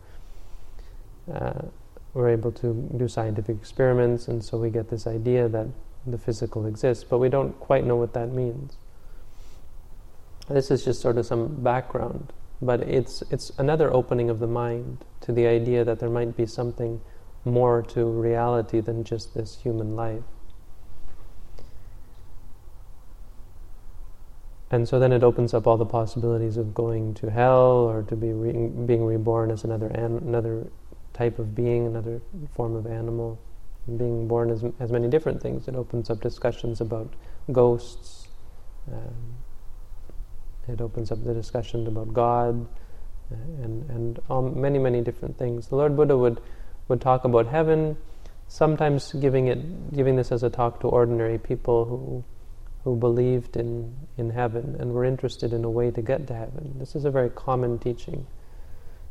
uh, 1.33 1.63
we're 2.15 2.31
able 2.31 2.53
to 2.53 2.89
do 2.97 3.09
scientific 3.09 3.57
experiments, 3.57 4.29
and 4.29 4.43
so 4.43 4.59
we 4.59 4.71
get 4.71 4.91
this 4.91 5.07
idea 5.07 5.49
that 5.49 5.67
the 6.07 6.19
physical 6.19 6.67
exists, 6.67 7.05
but 7.05 7.19
we 7.19 7.29
don't 7.29 7.59
quite 7.61 7.85
know 7.85 7.97
what 7.97 8.15
that 8.15 8.33
means. 8.33 8.77
This 10.49 10.71
is 10.71 10.85
just 10.85 11.01
sort 11.01 11.19
of 11.19 11.27
some 11.27 11.63
background 11.63 12.33
but 12.61 12.81
it's 12.83 13.23
it's 13.31 13.51
another 13.59 13.93
opening 13.93 14.31
of 14.31 14.39
the 14.39 14.47
mind 14.47 15.05
to 15.21 15.33
the 15.33 15.47
idea 15.47 15.85
that 15.85 16.01
there 16.01 16.11
might 16.11 16.37
be 16.37 16.47
something 16.47 17.01
more 17.45 17.83
to 17.83 18.05
reality 18.05 18.81
than 18.81 19.05
just 19.05 19.35
this 19.35 19.61
human 19.63 19.95
life. 19.97 20.23
and 24.71 24.87
so 24.87 24.99
then 24.99 25.13
it 25.13 25.23
opens 25.23 25.55
up 25.55 25.67
all 25.67 25.79
the 25.79 25.87
possibilities 25.87 26.59
of 26.59 26.75
going 26.75 27.15
to 27.15 27.31
hell 27.31 27.89
or 27.89 28.03
to 28.03 28.15
be 28.15 28.35
re- 28.35 28.69
being 28.85 29.03
reborn 29.03 29.51
as 29.51 29.65
another 29.65 29.87
an- 29.87 30.19
another 30.19 30.67
type 31.19 31.39
of 31.39 31.55
being, 31.55 31.87
another 31.87 32.21
form 32.55 32.77
of 32.77 32.87
animal, 32.87 33.39
being 33.97 34.29
born 34.29 34.51
as 34.51 34.65
as 34.79 34.93
many 34.93 35.09
different 35.09 35.43
things. 35.43 35.69
It 35.69 35.75
opens 35.75 36.11
up 36.11 36.21
discussions 36.21 36.81
about 36.81 37.13
ghosts. 37.51 38.29
Um, 38.93 39.35
it 40.69 40.81
opens 40.81 41.11
up 41.11 41.25
the 41.25 41.35
discussion 41.35 41.87
about 41.87 42.13
God, 42.15 42.67
uh, 43.33 43.65
and 43.65 43.91
and 43.91 44.21
um, 44.31 44.61
many 44.61 44.79
many 44.79 45.01
different 45.01 45.37
things. 45.39 45.69
The 45.69 45.77
Lord 45.77 45.97
Buddha 45.97 46.17
would 46.17 46.41
would 46.89 47.01
talk 47.01 47.25
about 47.25 47.47
heaven, 47.47 47.97
sometimes 48.47 49.13
giving 49.13 49.49
it 49.49 49.93
giving 49.95 50.17
this 50.17 50.31
as 50.31 50.43
a 50.43 50.51
talk 50.51 50.81
to 50.81 50.89
ordinary 50.89 51.39
people 51.39 51.85
who 51.85 52.25
who 52.85 52.97
believed 52.97 53.57
in, 53.57 53.95
in 54.17 54.31
heaven 54.31 54.77
and 54.79 54.93
were 54.93 55.05
interested 55.05 55.53
in 55.53 55.65
a 55.65 55.71
way 55.71 55.91
to 55.91 56.01
get 56.01 56.27
to 56.27 56.35
heaven. 56.35 56.75
This 56.79 56.95
is 56.95 57.05
a 57.05 57.11
very 57.11 57.29
common 57.31 57.79
teaching. 57.79 58.27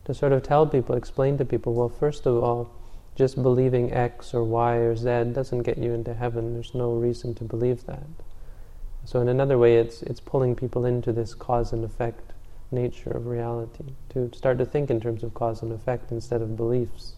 To 0.08 0.14
sort 0.14 0.32
of 0.32 0.42
tell 0.42 0.66
people, 0.66 0.96
explain 0.96 1.38
to 1.38 1.44
people, 1.44 1.74
well, 1.74 1.90
first 1.90 2.26
of 2.26 2.42
all, 2.42 2.72
just 3.18 3.44
believing 3.44 3.92
X 3.92 4.34
or 4.34 4.42
Y 4.42 4.76
or 4.76 4.96
Z 4.96 5.34
doesn't 5.34 5.64
get 5.64 5.78
you 5.78 5.92
into 5.92 6.14
heaven. 6.14 6.54
There's 6.54 6.74
no 6.74 6.94
reason 6.94 7.36
to 7.36 7.44
believe 7.44 7.86
that. 7.88 8.08
So 9.04 9.20
in 9.20 9.28
another 9.28 9.58
way, 9.58 9.76
it's, 9.76 10.02
it's 10.04 10.22
pulling 10.22 10.56
people 10.56 10.86
into 10.86 11.12
this 11.12 11.34
cause 11.34 11.74
and 11.74 11.84
effect 11.84 12.32
nature 12.72 13.10
of 13.10 13.28
reality, 13.28 13.84
to 14.10 14.32
start 14.34 14.58
to 14.60 14.66
think 14.66 14.90
in 14.90 15.02
terms 15.02 15.24
of 15.24 15.34
cause 15.34 15.62
and 15.62 15.74
effect 15.74 16.12
instead 16.12 16.42
of 16.42 16.56
beliefs, 16.56 17.16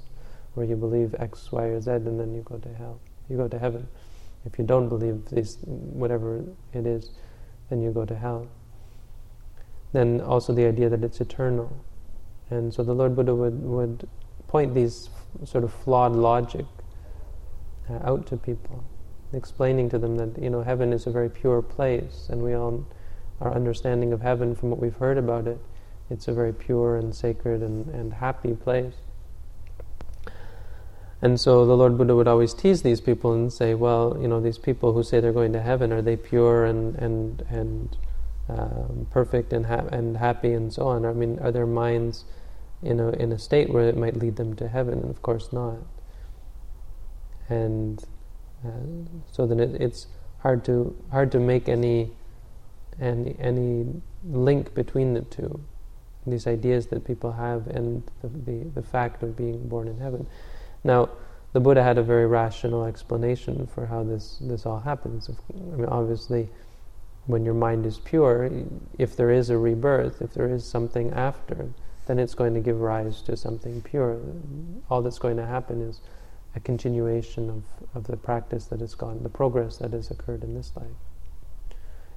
where 0.56 0.66
you 0.66 0.76
believe 0.76 1.14
X, 1.20 1.52
Y, 1.52 1.66
or 1.66 1.80
Z 1.82 1.92
and 1.92 2.20
then 2.20 2.34
you 2.34 2.42
go 2.42 2.58
to 2.58 2.74
hell. 2.74 3.00
You 3.30 3.38
go 3.38 3.48
to 3.48 3.60
heaven. 3.60 3.88
If 4.46 4.58
you 4.58 4.66
don't 4.66 4.90
believe 4.90 5.26
this, 5.30 5.58
whatever 5.64 6.44
it 6.74 6.88
is, 6.88 7.12
then 7.70 7.84
you 7.84 7.92
go 7.92 8.06
to 8.06 8.16
hell. 8.16 8.48
Then 9.94 10.22
also 10.22 10.54
the 10.54 10.66
idea 10.66 10.90
that 10.90 11.04
it's 11.04 11.22
eternal. 11.22 11.84
And 12.50 12.74
so 12.74 12.84
the 12.84 12.94
Lord 12.94 13.16
Buddha 13.16 13.36
would, 13.36 13.64
would 13.64 14.08
point 14.48 14.74
these 14.74 15.10
sort 15.46 15.64
of 15.64 15.74
flawed 15.74 16.14
logic 16.14 16.66
uh, 17.90 18.00
out 18.04 18.26
to 18.28 18.38
people, 18.38 18.84
explaining 19.34 19.90
to 19.90 20.00
them 20.00 20.18
that 20.18 20.42
you 20.42 20.50
know 20.50 20.62
heaven 20.62 20.92
is 20.92 21.06
a 21.06 21.12
very 21.12 21.30
pure 21.30 21.62
place, 21.62 22.28
and 22.30 22.42
we 22.42 22.54
all 22.54 22.86
our 23.42 23.54
understanding 23.54 24.12
of 24.14 24.22
heaven 24.22 24.56
from 24.56 24.70
what 24.70 24.80
we've 24.80 24.96
heard 24.98 25.18
about 25.18 25.48
it, 25.48 25.60
it's 26.10 26.28
a 26.28 26.34
very 26.34 26.54
pure 26.54 26.98
and 26.98 27.16
sacred 27.16 27.62
and, 27.62 27.88
and 27.88 28.14
happy 28.14 28.54
place. 28.54 28.96
And 31.22 31.40
so 31.40 31.66
the 31.66 31.76
Lord 31.76 31.98
Buddha 31.98 32.16
would 32.16 32.28
always 32.28 32.54
tease 32.54 32.82
these 32.82 33.02
people 33.02 33.34
and 33.34 33.52
say, 33.52 33.74
well, 33.74 34.18
you 34.22 34.28
know, 34.28 34.40
these 34.40 34.58
people 34.58 34.94
who 34.94 35.04
say 35.04 35.20
they're 35.20 35.34
going 35.34 35.54
to 35.54 35.62
heaven, 35.62 35.92
are 35.92 36.02
they 36.02 36.16
pure 36.16 36.66
and, 36.66 36.96
and, 36.96 37.42
and 37.50 37.98
um, 38.48 39.08
perfect 39.12 39.52
and, 39.52 39.66
ha- 39.66 39.88
and 39.92 40.18
happy 40.18 40.54
and 40.54 40.74
so 40.74 40.88
on? 40.88 41.06
I 41.06 41.14
mean, 41.14 41.38
are 41.40 41.52
their 41.52 41.66
minds 41.66 42.24
in 42.82 43.00
a, 43.00 43.10
in 43.12 43.32
a 43.32 43.40
state 43.40 43.70
where 43.70 43.88
it 43.88 43.98
might 43.98 44.16
lead 44.16 44.36
them 44.36 44.56
to 44.56 44.68
heaven? 44.68 45.00
And 45.00 45.10
of 45.10 45.22
course 45.22 45.52
not. 45.52 45.78
And 47.50 48.04
uh, 48.66 48.70
so 49.32 49.46
then 49.46 49.60
it, 49.60 49.82
it's 49.82 50.08
hard 50.40 50.64
to, 50.66 50.96
hard 51.12 51.32
to 51.32 51.40
make 51.40 51.68
any, 51.68 52.12
any, 53.00 53.36
any 53.40 54.02
link 54.24 54.74
between 54.74 55.14
the 55.14 55.22
two, 55.22 55.60
these 56.28 56.48
ideas 56.48 56.88
that 56.88 57.06
people 57.06 57.32
have 57.32 57.68
and 57.68 58.04
the, 58.22 58.28
the, 58.28 58.70
the 58.76 58.84
fact 58.84 59.24
of 59.24 59.36
being 59.36 59.68
born 59.68 59.88
in 59.88 59.98
heaven. 59.98 60.28
Now, 60.84 61.10
the 61.52 61.60
Buddha 61.60 61.82
had 61.82 61.98
a 61.98 62.04
very 62.04 62.28
rational 62.28 62.86
explanation 62.86 63.68
for 63.74 63.88
how 63.88 64.04
this, 64.04 64.38
this 64.40 64.66
all 64.66 64.80
happens. 64.80 65.30
I 65.30 65.76
mean, 65.76 65.86
obviously, 65.86 66.48
when 67.26 67.44
your 67.44 67.56
mind 67.56 67.86
is 67.86 67.98
pure, 67.98 68.50
if 68.98 69.16
there 69.16 69.32
is 69.32 69.50
a 69.50 69.58
rebirth, 69.58 70.22
if 70.22 70.34
there 70.34 70.48
is 70.48 70.64
something 70.66 71.12
after, 71.12 71.70
then 72.10 72.18
it's 72.18 72.34
going 72.34 72.56
to 72.56 72.60
give 72.60 72.82
rise 72.82 73.22
to 73.22 73.38
something 73.38 73.84
pure. 73.84 74.20
All 74.90 75.04
that's 75.04 75.20
going 75.20 75.38
to 75.38 75.46
happen 75.46 75.80
is 75.80 76.02
a 76.56 76.60
continuation 76.60 77.52
of, 77.52 77.64
of 77.94 78.08
the 78.08 78.18
practice 78.18 78.66
that 78.66 78.80
has 78.80 78.96
gone, 78.96 79.22
the 79.22 79.30
progress 79.30 79.78
that 79.78 79.94
has 79.94 80.10
occurred 80.10 80.44
in 80.44 80.56
this 80.56 80.72
life. 80.76 80.88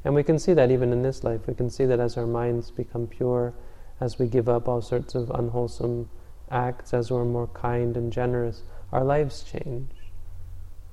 And 0.03 0.15
we 0.15 0.23
can 0.23 0.39
see 0.39 0.55
that 0.55 0.71
even 0.71 0.95
in 0.95 1.03
this 1.03 1.23
life. 1.23 1.47
We 1.47 1.53
can 1.53 1.69
see 1.69 1.85
that 1.85 2.01
as 2.01 2.17
our 2.17 2.27
minds 2.27 2.71
become 2.71 3.07
pure, 3.07 3.53
as 4.01 4.19
we 4.19 4.29
give 4.29 4.49
up 4.49 4.67
all 4.67 4.81
sorts 4.81 5.15
of 5.15 5.29
unwholesome 5.29 6.09
acts, 6.51 6.95
as 6.95 7.11
we're 7.11 7.27
more 7.27 7.49
kind 7.49 7.95
and 7.95 8.11
generous, 8.11 8.63
our 8.93 9.05
lives 9.05 9.43
change. 9.43 9.91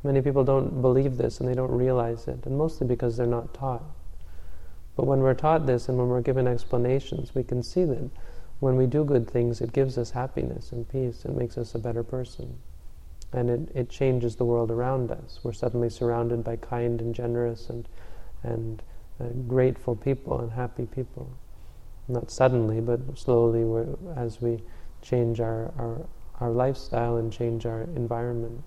Many 0.03 0.21
people 0.21 0.43
don't 0.43 0.81
believe 0.81 1.15
this 1.15 1.39
and 1.39 1.47
they 1.47 1.55
don't 1.55 1.71
realize 1.71 2.27
it, 2.27 2.45
and 2.45 2.57
mostly 2.57 2.85
because 2.85 3.15
they're 3.15 3.25
not 3.25 3.53
taught. 3.53 3.83
But 4.97 5.07
when 5.07 5.21
we're 5.21 5.35
taught 5.35 5.67
this 5.67 5.87
and 5.87 5.97
when 5.97 6.09
we're 6.09 6.19
given 6.19 6.49
explanations, 6.49 7.33
we 7.33 7.45
can 7.45 7.63
see 7.63 7.85
that 7.85 8.09
when 8.59 8.75
we 8.75 8.85
do 8.85 9.05
good 9.05 9.29
things, 9.29 9.61
it 9.61 9.71
gives 9.71 9.97
us 9.97 10.11
happiness 10.11 10.71
and 10.71 10.87
peace. 10.89 11.23
It 11.23 11.35
makes 11.35 11.57
us 11.57 11.75
a 11.75 11.79
better 11.79 12.03
person. 12.03 12.57
And 13.31 13.49
it, 13.49 13.69
it 13.75 13.89
changes 13.89 14.35
the 14.35 14.45
world 14.45 14.71
around 14.71 15.11
us. 15.11 15.39
We're 15.43 15.53
suddenly 15.53 15.89
surrounded 15.89 16.43
by 16.43 16.57
kind 16.57 16.99
and 16.99 17.15
generous 17.15 17.69
and, 17.69 17.87
and 18.43 18.81
uh, 19.21 19.27
grateful 19.47 19.95
people 19.95 20.39
and 20.39 20.51
happy 20.51 20.87
people. 20.87 21.31
Not 22.07 22.31
suddenly, 22.31 22.81
but 22.81 22.99
slowly 23.17 23.87
as 24.15 24.41
we 24.41 24.61
change 25.01 25.39
our, 25.39 25.71
our, 25.77 26.05
our 26.39 26.49
lifestyle 26.49 27.17
and 27.17 27.31
change 27.31 27.65
our 27.65 27.83
environment 27.83 28.63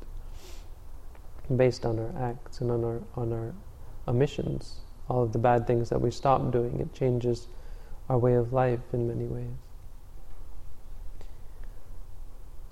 based 1.56 1.84
on 1.84 1.98
our 1.98 2.14
acts 2.30 2.60
and 2.60 2.70
on 2.70 2.84
our, 2.84 3.00
on 3.16 3.32
our 3.32 3.52
omissions. 4.08 4.76
All 5.10 5.22
of 5.24 5.32
the 5.32 5.38
bad 5.38 5.66
things 5.66 5.90
that 5.90 6.00
we 6.00 6.10
stop 6.10 6.50
doing, 6.50 6.80
it 6.80 6.94
changes 6.94 7.48
our 8.08 8.16
way 8.16 8.34
of 8.34 8.52
life 8.52 8.80
in 8.92 9.08
many 9.08 9.24
ways. 9.24 9.50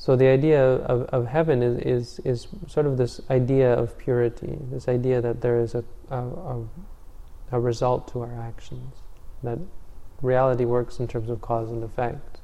So 0.00 0.16
the 0.16 0.28
idea 0.28 0.64
of, 0.64 1.02
of 1.10 1.26
heaven 1.26 1.62
is, 1.62 1.76
is, 1.80 2.20
is 2.24 2.48
sort 2.68 2.86
of 2.86 2.96
this 2.96 3.20
idea 3.28 3.74
of 3.74 3.98
purity, 3.98 4.56
this 4.70 4.88
idea 4.88 5.20
that 5.20 5.42
there 5.42 5.60
is 5.60 5.74
a, 5.74 5.84
a, 6.08 6.64
a 7.52 7.60
result 7.60 8.10
to 8.12 8.22
our 8.22 8.34
actions, 8.40 8.94
that 9.42 9.58
reality 10.22 10.64
works 10.64 11.00
in 11.00 11.06
terms 11.06 11.28
of 11.28 11.42
cause 11.42 11.68
and 11.68 11.84
effect. 11.84 12.40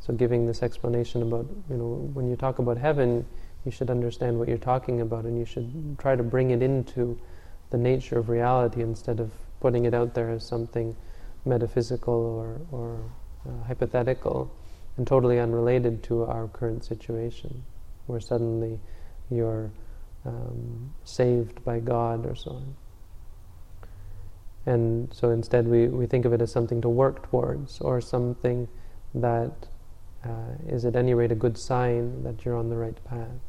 So 0.00 0.14
giving 0.14 0.46
this 0.46 0.62
explanation 0.62 1.20
about, 1.20 1.46
you 1.68 1.76
know, 1.76 2.08
when 2.14 2.26
you 2.26 2.36
talk 2.36 2.58
about 2.58 2.78
heaven, 2.78 3.26
you 3.66 3.70
should 3.70 3.90
understand 3.90 4.38
what 4.38 4.48
you're 4.48 4.56
talking 4.56 5.02
about 5.02 5.26
and 5.26 5.38
you 5.38 5.44
should 5.44 5.98
try 5.98 6.16
to 6.16 6.22
bring 6.22 6.52
it 6.52 6.62
into 6.62 7.20
the 7.68 7.76
nature 7.76 8.18
of 8.18 8.30
reality 8.30 8.80
instead 8.80 9.20
of 9.20 9.30
putting 9.60 9.84
it 9.84 9.92
out 9.92 10.14
there 10.14 10.30
as 10.30 10.42
something 10.42 10.96
metaphysical 11.44 12.14
or, 12.14 12.62
or 12.72 12.98
uh, 13.46 13.64
hypothetical 13.64 14.50
and 14.98 15.06
totally 15.06 15.38
unrelated 15.38 16.02
to 16.02 16.24
our 16.24 16.48
current 16.48 16.84
situation, 16.84 17.64
where 18.06 18.20
suddenly 18.20 18.78
you're 19.30 19.70
um, 20.26 20.92
saved 21.04 21.64
by 21.64 21.78
God 21.78 22.26
or 22.26 22.34
so 22.34 22.50
on. 22.50 22.76
And 24.66 25.14
so 25.14 25.30
instead 25.30 25.66
we, 25.66 25.86
we 25.86 26.06
think 26.06 26.26
of 26.26 26.32
it 26.32 26.42
as 26.42 26.52
something 26.52 26.82
to 26.82 26.88
work 26.88 27.30
towards 27.30 27.80
or 27.80 28.00
something 28.00 28.68
that 29.14 29.68
uh, 30.24 30.56
is 30.66 30.84
at 30.84 30.96
any 30.96 31.14
rate 31.14 31.32
a 31.32 31.36
good 31.36 31.56
sign 31.56 32.24
that 32.24 32.44
you're 32.44 32.56
on 32.56 32.68
the 32.68 32.76
right 32.76 33.02
path. 33.04 33.40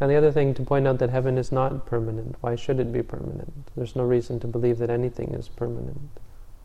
And 0.00 0.10
the 0.10 0.16
other 0.16 0.32
thing 0.32 0.54
to 0.54 0.62
point 0.62 0.88
out 0.88 0.98
that 0.98 1.10
heaven 1.10 1.38
is 1.38 1.52
not 1.52 1.86
permanent. 1.86 2.36
Why 2.40 2.56
should 2.56 2.80
it 2.80 2.92
be 2.92 3.02
permanent? 3.02 3.52
There's 3.76 3.94
no 3.94 4.02
reason 4.02 4.40
to 4.40 4.48
believe 4.48 4.78
that 4.78 4.90
anything 4.90 5.34
is 5.34 5.48
permanent, 5.48 6.10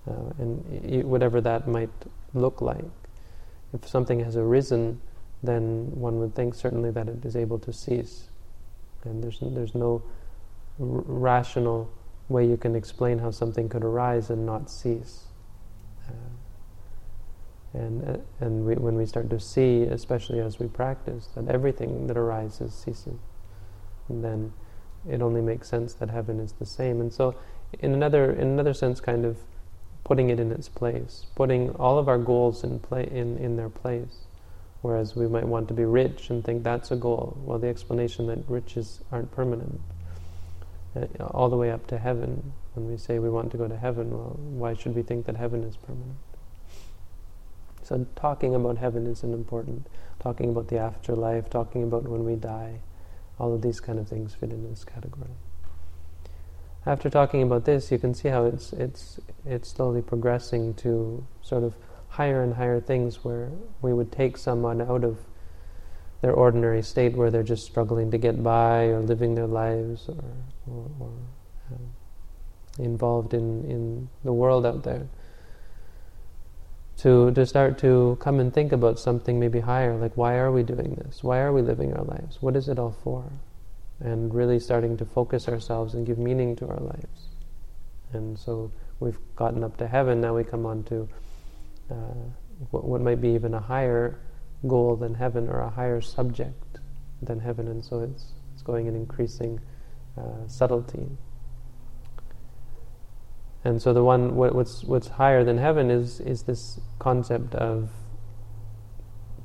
uh, 0.09 0.31
and 0.39 1.03
whatever 1.03 1.41
that 1.41 1.67
might 1.67 1.91
look 2.33 2.61
like. 2.61 2.85
If 3.73 3.87
something 3.87 4.19
has 4.21 4.35
arisen, 4.37 5.01
then 5.43 5.91
one 5.91 6.19
would 6.19 6.35
think 6.35 6.55
certainly 6.55 6.91
that 6.91 7.07
it 7.07 7.25
is 7.25 7.35
able 7.35 7.59
to 7.59 7.73
cease, 7.73 8.29
and 9.03 9.23
there's 9.23 9.39
there's 9.41 9.75
no 9.75 10.01
r- 10.79 11.03
rational 11.05 11.89
way 12.29 12.45
you 12.45 12.57
can 12.57 12.75
explain 12.75 13.19
how 13.19 13.31
something 13.31 13.69
could 13.69 13.83
arise 13.83 14.29
and 14.29 14.45
not 14.45 14.69
cease. 14.69 15.25
Uh, 16.07 16.11
and, 17.73 18.09
uh, 18.09 18.17
and 18.39 18.65
we, 18.65 18.75
when 18.75 18.95
we 18.95 19.05
start 19.05 19.29
to 19.29 19.39
see, 19.39 19.83
especially 19.83 20.39
as 20.39 20.59
we 20.59 20.67
practice, 20.67 21.29
that 21.35 21.47
everything 21.47 22.07
that 22.07 22.17
arises 22.17 22.73
ceases, 22.73 23.19
then 24.09 24.53
it 25.09 25.21
only 25.21 25.41
makes 25.41 25.69
sense 25.69 25.93
that 25.95 26.09
heaven 26.09 26.39
is 26.39 26.53
the 26.53 26.65
same. 26.65 27.01
And 27.01 27.13
so, 27.13 27.35
in 27.79 27.93
another, 27.93 28.31
in 28.31 28.47
another 28.47 28.73
sense, 28.73 28.99
kind 28.99 29.25
of 29.25 29.37
putting 30.07 30.29
it 30.29 30.39
in 30.39 30.53
its 30.53 30.69
place, 30.69 31.25
putting 31.35 31.69
all 31.71 31.99
of 31.99 32.07
our 32.07 32.17
goals 32.17 32.63
in, 32.63 32.81
in, 33.11 33.37
in 33.37 33.57
their 33.57 33.69
place. 33.69 34.19
Whereas 34.81 35.17
we 35.17 35.27
might 35.27 35.45
want 35.45 35.67
to 35.67 35.73
be 35.73 35.83
rich 35.83 36.29
and 36.29 36.45
think 36.45 36.63
that's 36.63 36.91
a 36.91 36.95
goal. 36.95 37.37
Well, 37.43 37.59
the 37.59 37.67
explanation 37.67 38.27
that 38.27 38.39
riches 38.47 39.01
aren't 39.11 39.31
permanent. 39.31 39.81
Uh, 40.95 41.07
all 41.25 41.49
the 41.49 41.57
way 41.57 41.71
up 41.71 41.87
to 41.87 41.97
heaven, 41.97 42.53
when 42.73 42.89
we 42.89 42.95
say 42.95 43.19
we 43.19 43.29
want 43.29 43.51
to 43.51 43.57
go 43.57 43.67
to 43.67 43.75
heaven, 43.75 44.11
well, 44.11 44.39
why 44.39 44.75
should 44.75 44.95
we 44.95 45.01
think 45.01 45.25
that 45.25 45.35
heaven 45.35 45.63
is 45.63 45.75
permanent? 45.75 46.15
So 47.83 48.07
talking 48.15 48.55
about 48.55 48.77
heaven 48.77 49.07
is 49.07 49.23
an 49.23 49.33
important. 49.33 49.87
Talking 50.21 50.51
about 50.51 50.69
the 50.69 50.77
afterlife, 50.77 51.49
talking 51.49 51.83
about 51.83 52.07
when 52.07 52.23
we 52.23 52.35
die, 52.35 52.79
all 53.39 53.53
of 53.53 53.61
these 53.61 53.81
kind 53.81 53.99
of 53.99 54.07
things 54.07 54.33
fit 54.35 54.51
in 54.51 54.69
this 54.69 54.85
category. 54.85 55.35
After 56.87 57.09
talking 57.09 57.43
about 57.43 57.65
this, 57.65 57.91
you 57.91 57.99
can 57.99 58.13
see 58.13 58.29
how 58.29 58.45
it's 58.45 58.71
it's 58.73 59.19
it's 59.45 59.69
slowly 59.69 60.01
progressing 60.01 60.73
to 60.75 61.25
sort 61.41 61.63
of 61.63 61.73
higher 62.07 62.41
and 62.41 62.53
higher 62.53 62.79
things 62.79 63.23
where 63.25 63.51
we 63.81 63.93
would 63.93 64.11
take 64.11 64.37
someone 64.37 64.81
out 64.81 65.03
of 65.03 65.17
their 66.21 66.31
ordinary 66.31 66.81
state 66.81 67.13
where 67.13 67.29
they're 67.29 67.43
just 67.43 67.65
struggling 67.65 68.09
to 68.11 68.17
get 68.17 68.41
by 68.41 68.85
or 68.85 69.01
living 69.01 69.35
their 69.35 69.47
lives 69.47 70.07
or, 70.07 70.23
or, 70.65 70.89
or 70.99 71.11
um, 71.71 71.89
involved 72.79 73.33
in, 73.33 73.63
in 73.69 74.09
the 74.23 74.33
world 74.33 74.65
out 74.65 74.83
there. 74.83 75.07
To, 76.99 77.31
to 77.31 77.45
start 77.45 77.77
to 77.79 78.17
come 78.19 78.39
and 78.39 78.51
think 78.51 78.71
about 78.71 78.97
something 78.97 79.39
maybe 79.39 79.59
higher, 79.59 79.95
like 79.95 80.17
why 80.17 80.35
are 80.37 80.51
we 80.51 80.63
doing 80.63 80.95
this? 80.95 81.23
Why 81.23 81.39
are 81.39 81.53
we 81.53 81.61
living 81.61 81.93
our 81.93 82.03
lives? 82.03 82.41
What 82.41 82.55
is 82.55 82.67
it 82.67 82.79
all 82.79 82.95
for? 83.03 83.31
And 83.99 84.33
really 84.33 84.59
starting 84.59 84.95
to 84.97 85.05
focus 85.05 85.47
ourselves 85.47 85.95
and 85.95 86.05
give 86.05 86.17
meaning 86.17 86.55
to 86.57 86.67
our 86.67 86.79
lives. 86.79 87.29
And 88.13 88.37
so 88.37 88.71
we've 88.99 89.19
gotten 89.35 89.63
up 89.63 89.77
to 89.77 89.87
heaven, 89.87 90.21
now 90.21 90.35
we 90.35 90.43
come 90.43 90.65
on 90.65 90.83
to 90.85 91.09
uh, 91.91 91.95
what, 92.71 92.83
what 92.83 93.01
might 93.01 93.21
be 93.21 93.29
even 93.29 93.53
a 93.53 93.59
higher 93.59 94.19
goal 94.65 94.95
than 94.95 95.13
heaven 95.13 95.47
or 95.47 95.61
a 95.61 95.69
higher 95.69 96.01
subject 96.01 96.79
than 97.21 97.39
heaven, 97.39 97.67
and 97.67 97.83
so 97.83 97.99
it's, 97.99 98.33
it's 98.53 98.63
going 98.63 98.87
in 98.87 98.95
increasing 98.95 99.59
uh, 100.17 100.47
subtlety. 100.47 101.07
And 103.63 103.81
so 103.81 103.93
the 103.93 104.03
one 104.03 104.35
what, 104.35 104.55
what's 104.55 104.83
what's 104.83 105.07
higher 105.09 105.43
than 105.43 105.57
heaven 105.57 105.91
is 105.91 106.21
is 106.21 106.43
this 106.43 106.79
concept 106.99 107.53
of 107.55 107.89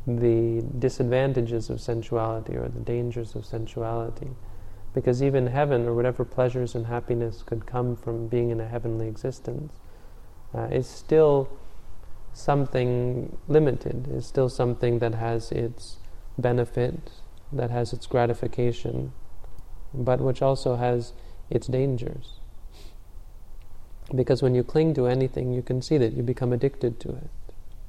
the 0.06 0.62
disadvantages 0.78 1.70
of 1.70 1.80
sensuality 1.80 2.56
or 2.56 2.68
the 2.68 2.80
dangers 2.80 3.34
of 3.34 3.44
sensuality. 3.44 4.30
Because 4.94 5.22
even 5.22 5.46
heaven 5.46 5.86
or 5.86 5.94
whatever 5.94 6.24
pleasures 6.24 6.74
and 6.74 6.86
happiness 6.86 7.42
could 7.42 7.66
come 7.66 7.96
from 7.96 8.28
being 8.28 8.50
in 8.50 8.60
a 8.60 8.68
heavenly 8.68 9.08
existence 9.08 9.74
uh, 10.54 10.68
is 10.70 10.86
still 10.86 11.48
something 12.34 13.36
limited, 13.48 14.08
is 14.10 14.26
still 14.26 14.48
something 14.48 14.98
that 14.98 15.14
has 15.14 15.52
its 15.52 15.96
benefit, 16.38 17.12
that 17.52 17.70
has 17.70 17.92
its 17.92 18.06
gratification, 18.06 19.12
but 19.94 20.20
which 20.20 20.42
also 20.42 20.76
has 20.76 21.12
its 21.50 21.66
dangers. 21.66 22.40
Because 24.14 24.42
when 24.42 24.54
you 24.54 24.64
cling 24.64 24.94
to 24.94 25.06
anything, 25.06 25.52
you 25.52 25.62
can 25.62 25.80
see 25.80 25.96
that 25.98 26.12
you 26.12 26.22
become 26.22 26.52
addicted 26.52 27.00
to 27.00 27.10
it. 27.10 27.30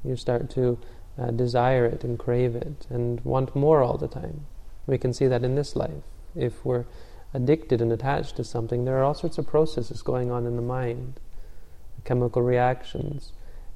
You 0.04 0.16
start 0.16 0.50
to 0.52 0.78
uh, 1.18 1.32
desire 1.32 1.86
it 1.86 2.04
and 2.04 2.18
crave 2.18 2.56
it 2.56 2.88
and 2.90 3.20
want 3.24 3.56
more 3.56 3.82
all 3.84 3.98
the 3.98 4.08
time. 4.08 4.46
We 4.88 4.98
can 4.98 5.14
see 5.14 5.28
that 5.28 5.44
in 5.44 5.56
this 5.56 5.76
life. 5.76 6.04
If 6.36 6.66
we're 6.66 6.86
addicted 7.34 7.82
and 7.82 7.92
attached 7.92 8.36
to 8.38 8.44
something, 8.44 8.86
there 8.86 8.98
are 8.98 9.04
all 9.04 9.14
sorts 9.14 9.38
of 9.38 9.48
processes 9.48 10.02
going 10.02 10.32
on 10.32 10.46
in 10.46 10.56
the 10.56 10.62
mind, 10.62 11.20
chemical 12.04 12.42
reactions 12.42 13.34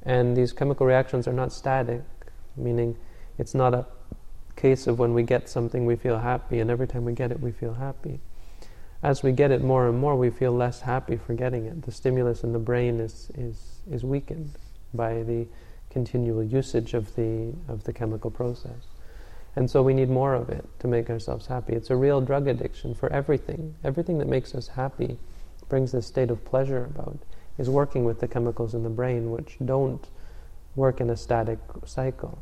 and 0.07 0.37
these 0.37 0.53
chemical 0.53 0.85
reactions 0.85 1.27
are 1.27 1.33
not 1.33 1.51
static, 1.51 2.01
meaning 2.55 2.95
it's 3.37 3.53
not 3.53 3.73
a 3.73 3.85
case 4.55 4.87
of 4.87 4.97
when 4.97 5.13
we 5.13 5.21
get 5.21 5.49
something 5.49 5.85
we 5.85 5.97
feel 5.97 6.19
happy, 6.19 6.59
and 6.59 6.71
every 6.71 6.87
time 6.87 7.03
we 7.03 7.11
get 7.11 7.29
it 7.29 7.41
we 7.41 7.51
feel 7.51 7.73
happy. 7.73 8.19
As 9.03 9.21
we 9.21 9.33
get 9.33 9.51
it 9.51 9.61
more 9.61 9.87
and 9.87 9.99
more, 9.99 10.15
we 10.15 10.29
feel 10.29 10.53
less 10.53 10.79
happy 10.81 11.17
for 11.17 11.33
getting 11.33 11.65
it. 11.65 11.83
The 11.83 11.91
stimulus 11.91 12.43
in 12.43 12.53
the 12.53 12.59
brain 12.59 13.01
is, 13.01 13.29
is, 13.35 13.81
is 13.91 14.03
weakened 14.03 14.57
by 14.93 15.23
the 15.23 15.45
continual 15.89 16.43
usage 16.43 16.93
of 16.93 17.15
the, 17.15 17.53
of 17.67 17.83
the 17.83 17.93
chemical 17.93 18.31
process. 18.31 18.87
And 19.55 19.69
so 19.69 19.81
we 19.81 19.93
need 19.93 20.09
more 20.09 20.35
of 20.35 20.49
it 20.49 20.65
to 20.79 20.87
make 20.87 21.09
ourselves 21.09 21.47
happy. 21.47 21.73
It's 21.73 21.89
a 21.89 21.95
real 21.95 22.21
drug 22.21 22.47
addiction 22.47 22.93
for 22.93 23.11
everything. 23.11 23.75
Everything 23.83 24.19
that 24.19 24.27
makes 24.27 24.53
us 24.53 24.67
happy 24.67 25.17
brings 25.67 25.91
this 25.91 26.05
state 26.05 26.29
of 26.29 26.45
pleasure 26.45 26.85
about 26.85 27.17
is 27.57 27.69
working 27.69 28.05
with 28.05 28.19
the 28.19 28.27
chemicals 28.27 28.73
in 28.73 28.83
the 28.83 28.89
brain 28.89 29.31
which 29.31 29.57
don't 29.65 30.07
work 30.75 31.01
in 31.01 31.09
a 31.09 31.17
static 31.17 31.59
cycle. 31.85 32.37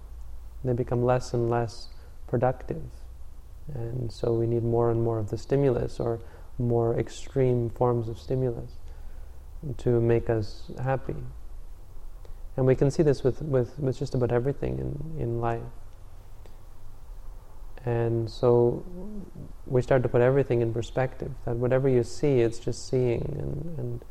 They 0.63 0.73
become 0.73 1.05
less 1.05 1.33
and 1.33 1.49
less 1.49 1.87
productive. 2.27 2.83
And 3.73 4.11
so 4.11 4.33
we 4.33 4.45
need 4.45 4.63
more 4.63 4.91
and 4.91 5.01
more 5.01 5.17
of 5.17 5.29
the 5.29 5.37
stimulus 5.37 5.99
or 5.99 6.19
more 6.57 6.99
extreme 6.99 7.69
forms 7.69 8.07
of 8.09 8.19
stimulus 8.19 8.71
to 9.77 10.01
make 10.01 10.29
us 10.29 10.71
happy. 10.83 11.15
And 12.57 12.65
we 12.65 12.75
can 12.75 12.89
see 12.89 13.03
this 13.03 13.23
with, 13.23 13.41
with, 13.41 13.77
with 13.79 13.97
just 13.99 14.15
about 14.15 14.31
everything 14.31 14.79
in, 14.79 15.21
in 15.21 15.41
life. 15.41 15.61
And 17.83 18.29
so 18.29 18.83
we 19.67 19.81
start 19.81 20.01
to 20.03 20.09
put 20.09 20.21
everything 20.21 20.61
in 20.61 20.73
perspective, 20.73 21.31
that 21.45 21.55
whatever 21.57 21.87
you 21.87 22.03
see, 22.03 22.39
it's 22.39 22.57
just 22.57 22.87
seeing 22.87 23.21
and, 23.39 23.79
and 23.79 24.05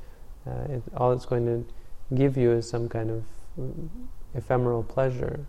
uh, 0.46 0.74
it, 0.74 0.82
all 0.96 1.12
it's 1.12 1.26
going 1.26 1.46
to 1.46 2.14
give 2.14 2.36
you 2.36 2.52
is 2.52 2.68
some 2.68 2.88
kind 2.88 3.10
of 3.10 3.24
ephemeral 4.34 4.82
pleasure 4.82 5.46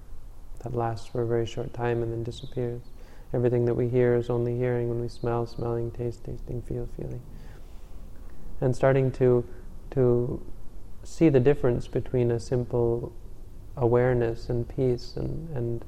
that 0.64 0.74
lasts 0.74 1.06
for 1.06 1.22
a 1.22 1.28
very 1.28 1.46
short 1.46 1.74
time 1.74 2.02
and 2.02 2.12
then 2.12 2.24
disappears. 2.24 2.82
Everything 3.34 3.66
that 3.66 3.76
we 3.76 3.90
hear 3.90 4.16
is 4.16 4.30
only 4.30 4.58
hearing 4.58 4.90
when 4.90 5.02
we 5.02 5.10
smell, 5.10 5.46
smelling, 5.46 5.92
taste, 5.92 6.24
tasting, 6.24 6.62
feel, 6.62 6.88
feeling. 6.96 7.22
And 8.62 8.76
starting 8.76 9.12
to 9.14 9.46
to 9.92 10.42
see 11.06 11.30
the 11.30 11.40
difference 11.40 11.88
between 11.88 12.32
a 12.32 12.40
simple 12.40 13.14
awareness 13.78 14.50
and 14.50 14.68
peace 14.68 15.14
and, 15.16 15.56
and 15.56 15.86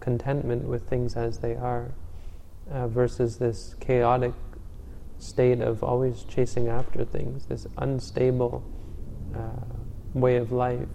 contentment 0.00 0.64
with 0.64 0.88
things 0.88 1.16
as 1.16 1.38
they 1.38 1.54
are 1.54 1.92
uh, 2.70 2.88
versus 2.88 3.38
this 3.38 3.74
chaotic 3.80 4.32
state 5.18 5.60
of 5.60 5.82
always 5.82 6.24
chasing 6.24 6.68
after 6.68 7.04
things, 7.04 7.46
this 7.46 7.66
unstable 7.78 8.62
uh, 9.34 9.38
way 10.14 10.36
of 10.36 10.52
life 10.52 10.88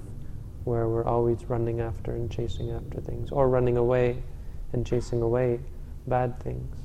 where 0.63 0.87
we're 0.87 1.05
always 1.05 1.43
running 1.45 1.79
after 1.79 2.11
and 2.11 2.29
chasing 2.29 2.71
after 2.71 3.01
things, 3.01 3.31
or 3.31 3.49
running 3.49 3.77
away 3.77 4.21
and 4.73 4.85
chasing 4.85 5.21
away 5.21 5.59
bad 6.07 6.39
things. 6.41 6.75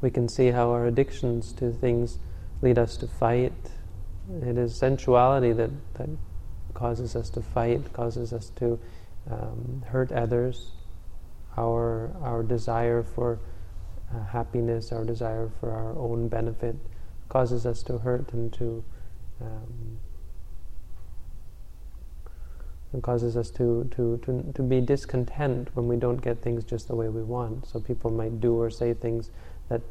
We 0.00 0.10
can 0.10 0.28
see 0.28 0.48
how 0.48 0.70
our 0.70 0.86
addictions 0.86 1.52
to 1.54 1.72
things 1.72 2.18
lead 2.62 2.78
us 2.78 2.96
to 2.98 3.08
fight. 3.08 3.52
It 4.42 4.56
is 4.56 4.74
sensuality 4.74 5.52
that, 5.52 5.70
that 5.94 6.08
causes 6.72 7.14
us 7.14 7.30
to 7.30 7.42
fight, 7.42 7.92
causes 7.92 8.32
us 8.32 8.50
to 8.56 8.78
um, 9.30 9.82
hurt 9.86 10.12
others. 10.12 10.72
Our, 11.56 12.12
our 12.20 12.42
desire 12.42 13.02
for 13.02 13.38
uh, 14.12 14.24
happiness, 14.24 14.92
our 14.92 15.04
desire 15.04 15.50
for 15.60 15.70
our 15.70 15.96
own 15.98 16.28
benefit, 16.28 16.76
causes 17.28 17.64
us 17.66 17.82
to 17.84 17.98
hurt 17.98 18.32
and 18.32 18.52
to 18.54 18.84
um, 19.40 19.98
and 22.94 23.02
causes 23.02 23.36
us 23.36 23.50
to, 23.50 23.88
to, 23.90 24.18
to, 24.24 24.52
to 24.54 24.62
be 24.62 24.80
discontent 24.80 25.68
when 25.74 25.88
we 25.88 25.96
don't 25.96 26.22
get 26.22 26.40
things 26.40 26.62
just 26.64 26.86
the 26.86 26.94
way 26.94 27.08
we 27.08 27.24
want. 27.24 27.66
So 27.66 27.80
people 27.80 28.10
might 28.10 28.40
do 28.40 28.54
or 28.54 28.70
say 28.70 28.94
things 28.94 29.30
that 29.68 29.82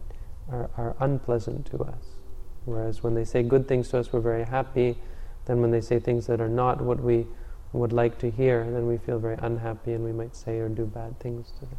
are, 0.50 0.70
are 0.78 0.96
unpleasant 1.02 1.66
to 1.68 1.80
us. 1.80 2.23
Whereas 2.66 3.04
when 3.04 3.14
they 3.14 3.26
say 3.26 3.44
good 3.44 3.68
things 3.68 3.90
to 3.90 4.00
us, 4.00 4.14
we're 4.14 4.22
very 4.22 4.46
happy. 4.46 4.98
Then 5.46 5.62
when 5.62 5.72
they 5.72 5.82
say 5.82 6.00
things 6.00 6.28
that 6.28 6.40
are 6.40 6.50
not 6.50 6.82
what 6.82 7.00
we 7.02 7.28
would 7.74 7.94
like 7.94 8.20
to 8.20 8.30
hear, 8.30 8.70
then 8.72 8.88
we 8.88 8.98
feel 8.98 9.20
very 9.20 9.38
unhappy 9.40 9.94
and 9.94 10.04
we 10.04 10.12
might 10.12 10.36
say 10.36 10.60
or 10.60 10.70
do 10.70 10.86
bad 10.86 11.20
things 11.20 11.52
to 11.60 11.66
them 11.66 11.78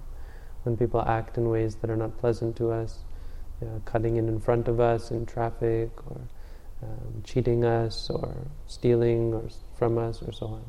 when 0.64 0.76
people 0.76 1.02
act 1.02 1.38
in 1.38 1.48
ways 1.48 1.76
that 1.76 1.90
are 1.90 1.96
not 1.96 2.18
pleasant 2.18 2.56
to 2.56 2.70
us, 2.70 3.04
you 3.60 3.66
know, 3.68 3.80
cutting 3.84 4.16
in 4.16 4.28
in 4.28 4.40
front 4.40 4.66
of 4.66 4.80
us 4.80 5.10
in 5.10 5.24
traffic, 5.24 5.90
or 6.10 6.20
um, 6.82 7.22
cheating 7.22 7.64
us, 7.64 8.10
or 8.10 8.34
stealing 8.66 9.32
or 9.32 9.44
from 9.76 9.96
us, 9.98 10.22
or 10.22 10.32
so 10.32 10.46
on, 10.46 10.64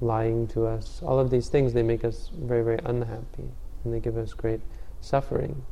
lying 0.00 0.46
to 0.48 0.66
us. 0.66 1.02
All 1.02 1.18
of 1.18 1.30
these 1.30 1.48
things 1.48 1.72
they 1.72 1.82
make 1.82 2.04
us 2.04 2.30
very, 2.34 2.64
very 2.64 2.80
unhappy, 2.84 3.50
and 3.84 3.92
they 3.94 4.00
give 4.00 4.16
us 4.16 4.32
great 4.32 4.60
suffering, 5.00 5.62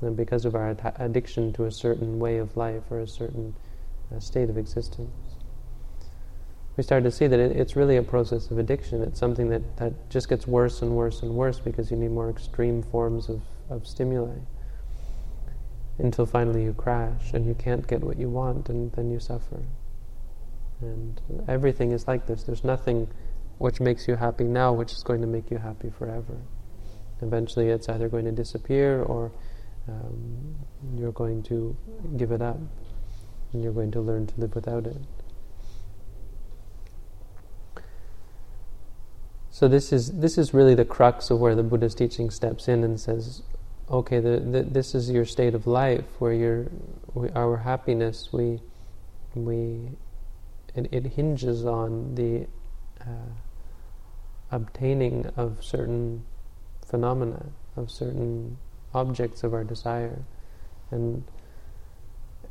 and 0.00 0.16
because 0.16 0.44
of 0.44 0.54
our 0.54 0.70
ad- 0.70 0.94
addiction 0.98 1.52
to 1.52 1.64
a 1.64 1.70
certain 1.70 2.18
way 2.18 2.38
of 2.38 2.56
life 2.56 2.82
or 2.90 3.00
a 3.00 3.08
certain 3.08 3.54
uh, 4.14 4.18
state 4.18 4.50
of 4.50 4.56
existence 4.56 5.10
we 6.80 6.82
start 6.82 7.04
to 7.04 7.10
see 7.10 7.26
that 7.26 7.38
it, 7.38 7.54
it's 7.56 7.76
really 7.76 7.98
a 7.98 8.02
process 8.02 8.50
of 8.50 8.58
addiction. 8.58 9.02
It's 9.02 9.20
something 9.20 9.50
that, 9.50 9.76
that 9.76 10.08
just 10.08 10.30
gets 10.30 10.46
worse 10.46 10.80
and 10.80 10.92
worse 10.92 11.20
and 11.20 11.34
worse 11.34 11.58
because 11.58 11.90
you 11.90 11.96
need 11.98 12.10
more 12.10 12.30
extreme 12.30 12.82
forms 12.82 13.28
of, 13.28 13.42
of 13.68 13.86
stimuli 13.86 14.38
until 15.98 16.24
finally 16.24 16.64
you 16.64 16.72
crash 16.72 17.34
and 17.34 17.44
you 17.44 17.54
can't 17.54 17.86
get 17.86 18.00
what 18.00 18.18
you 18.18 18.30
want 18.30 18.70
and 18.70 18.90
then 18.92 19.10
you 19.10 19.20
suffer. 19.20 19.62
And 20.80 21.20
everything 21.46 21.92
is 21.92 22.08
like 22.08 22.26
this. 22.26 22.44
There's 22.44 22.64
nothing 22.64 23.08
which 23.58 23.78
makes 23.78 24.08
you 24.08 24.16
happy 24.16 24.44
now 24.44 24.72
which 24.72 24.92
is 24.92 25.02
going 25.02 25.20
to 25.20 25.26
make 25.26 25.50
you 25.50 25.58
happy 25.58 25.90
forever. 25.90 26.38
Eventually 27.20 27.68
it's 27.68 27.90
either 27.90 28.08
going 28.08 28.24
to 28.24 28.32
disappear 28.32 29.02
or 29.02 29.32
um, 29.88 30.54
you're 30.96 31.12
going 31.12 31.42
to 31.44 31.76
give 32.16 32.32
it 32.32 32.42
up 32.42 32.58
and 33.52 33.62
you're 33.62 33.72
going 33.72 33.90
to 33.92 34.00
learn 34.00 34.26
to 34.26 34.40
live 34.40 34.54
without 34.54 34.86
it. 34.86 34.96
So 39.50 39.68
this 39.68 39.92
is 39.92 40.12
this 40.12 40.38
is 40.38 40.54
really 40.54 40.74
the 40.74 40.84
crux 40.84 41.30
of 41.30 41.38
where 41.38 41.54
the 41.54 41.62
Buddha's 41.62 41.94
teaching 41.94 42.30
steps 42.30 42.68
in 42.68 42.82
and 42.82 42.98
says, 42.98 43.42
okay, 43.90 44.20
the, 44.20 44.38
the, 44.38 44.62
this 44.62 44.94
is 44.94 45.10
your 45.10 45.24
state 45.24 45.54
of 45.54 45.66
life 45.66 46.04
where 46.18 46.32
you're 46.32 46.70
our 47.34 47.56
happiness, 47.56 48.28
we, 48.32 48.60
we, 49.34 49.90
it, 50.74 50.88
it 50.92 51.06
hinges 51.06 51.64
on 51.66 52.14
the 52.14 52.46
uh, 53.00 53.34
obtaining 54.52 55.26
of 55.36 55.62
certain 55.62 56.24
phenomena, 56.86 57.46
of 57.76 57.90
certain 57.90 58.56
objects 58.94 59.42
of 59.42 59.54
our 59.54 59.64
desire, 59.64 60.24
and 60.90 61.24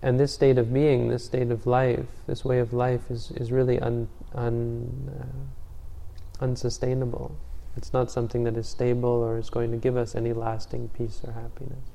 and 0.02 0.20
this 0.20 0.34
state 0.34 0.58
of 0.58 0.74
being, 0.74 1.10
this 1.10 1.26
state 1.26 1.52
of 1.52 1.68
life, 1.68 2.06
this 2.28 2.46
way 2.46 2.60
of 2.60 2.74
life 2.74 3.12
is 3.12 3.32
is 3.32 3.52
really 3.52 3.80
un, 3.80 4.08
un 4.34 5.12
uh, 5.20 6.44
unsustainable. 6.44 7.36
It's 7.76 7.94
not 7.94 8.12
something 8.12 8.44
that 8.44 8.58
is 8.58 8.68
stable 8.68 9.10
or 9.10 9.38
is 9.38 9.50
going 9.50 9.72
to 9.72 9.78
give 9.78 9.96
us 9.96 10.16
any 10.16 10.34
lasting 10.34 10.90
peace 10.90 11.22
or 11.26 11.34
happiness. 11.34 11.86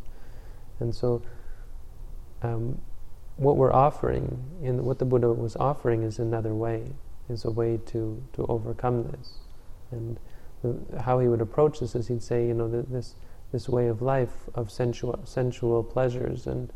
And 0.80 0.94
so, 0.94 1.22
um, 2.42 2.80
what 3.36 3.56
we're 3.56 3.72
offering, 3.72 4.44
in 4.62 4.84
what 4.84 4.98
the 4.98 5.04
Buddha 5.04 5.32
was 5.32 5.56
offering, 5.56 6.02
is 6.02 6.18
another 6.18 6.54
way, 6.54 6.84
is 7.28 7.44
a 7.44 7.50
way 7.50 7.78
to, 7.86 8.22
to 8.34 8.46
overcome 8.46 9.04
this. 9.04 9.38
And 9.90 10.18
the, 10.62 11.00
how 11.00 11.18
he 11.18 11.28
would 11.28 11.40
approach 11.40 11.80
this 11.80 11.94
is 11.94 12.08
he'd 12.08 12.22
say, 12.22 12.46
you 12.46 12.54
know, 12.54 12.68
this 12.68 13.14
this 13.54 13.68
way 13.68 13.86
of 13.86 14.02
life 14.02 14.34
of 14.56 14.68
sensual 14.68 15.16
sensual 15.24 15.84
pleasures 15.84 16.48
and 16.48 16.72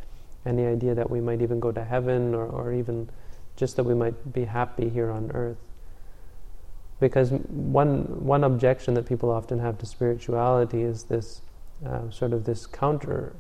any 0.47 0.65
idea 0.65 0.95
that 0.95 1.11
we 1.11 1.21
might 1.21 1.43
even 1.43 1.59
go 1.59 1.73
to 1.73 1.85
heaven 1.85 2.37
or, 2.37 2.47
or 2.47 2.73
even 2.73 3.11
just 3.57 3.75
that 3.75 3.83
we 3.83 3.95
might 3.95 4.33
be 4.33 4.45
happy 4.45 4.89
here 4.89 5.11
on 5.11 5.29
earth. 5.33 5.59
Because 7.01 7.33
one 7.33 8.25
one 8.25 8.45
objection 8.45 8.95
that 8.95 9.07
people 9.07 9.29
often 9.29 9.59
have 9.59 9.77
to 9.79 9.87
spirituality 9.87 10.83
is 10.83 11.03
this 11.05 11.43
uh, 11.85 12.09
sort 12.11 12.33
of 12.33 12.45
this 12.45 12.65
counter 12.65 13.35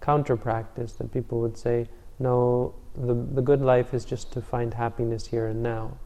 counter 0.00 0.36
practice 0.36 0.94
that 0.94 1.12
people 1.12 1.40
would 1.40 1.58
say, 1.58 1.86
no, 2.18 2.74
the, 2.96 3.14
the 3.14 3.42
good 3.42 3.60
life 3.60 3.92
is 3.92 4.06
just 4.06 4.32
to 4.32 4.40
find 4.40 4.72
happiness 4.72 5.26
here 5.26 5.46
and 5.48 5.62
now, 5.62 5.98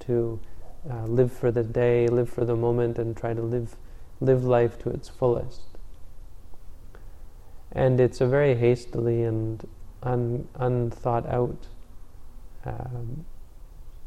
to 0.00 0.40
uh, 0.90 1.04
live 1.04 1.32
for 1.32 1.50
the 1.50 1.62
day, 1.62 2.08
live 2.08 2.28
for 2.28 2.44
the 2.44 2.56
moment, 2.56 2.98
and 2.98 3.16
try 3.16 3.32
to 3.32 3.42
live, 3.42 3.76
live 4.20 4.44
life 4.44 4.78
to 4.78 4.90
its 4.90 5.08
fullest. 5.08 5.71
And 7.74 8.00
it's 8.00 8.20
a 8.20 8.26
very 8.26 8.54
hastily 8.54 9.22
and 9.22 9.66
un, 10.02 10.48
unthought 10.56 11.26
out 11.26 11.66
um, 12.64 13.24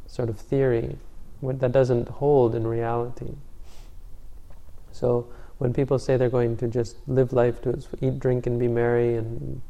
sort 0.07 0.29
of 0.29 0.39
theory 0.39 0.97
that 1.41 1.71
doesn't 1.71 2.07
hold 2.07 2.55
in 2.55 2.65
reality. 2.65 3.33
So 4.91 5.27
when 5.57 5.73
people 5.73 5.99
say 5.99 6.17
they're 6.17 6.29
going 6.29 6.57
to 6.57 6.67
just 6.67 6.95
live 7.07 7.33
life 7.33 7.61
to 7.63 7.81
eat, 8.01 8.19
drink, 8.19 8.47
and 8.47 8.59
be 8.59 8.67
merry, 8.67 9.15
and 9.15 9.61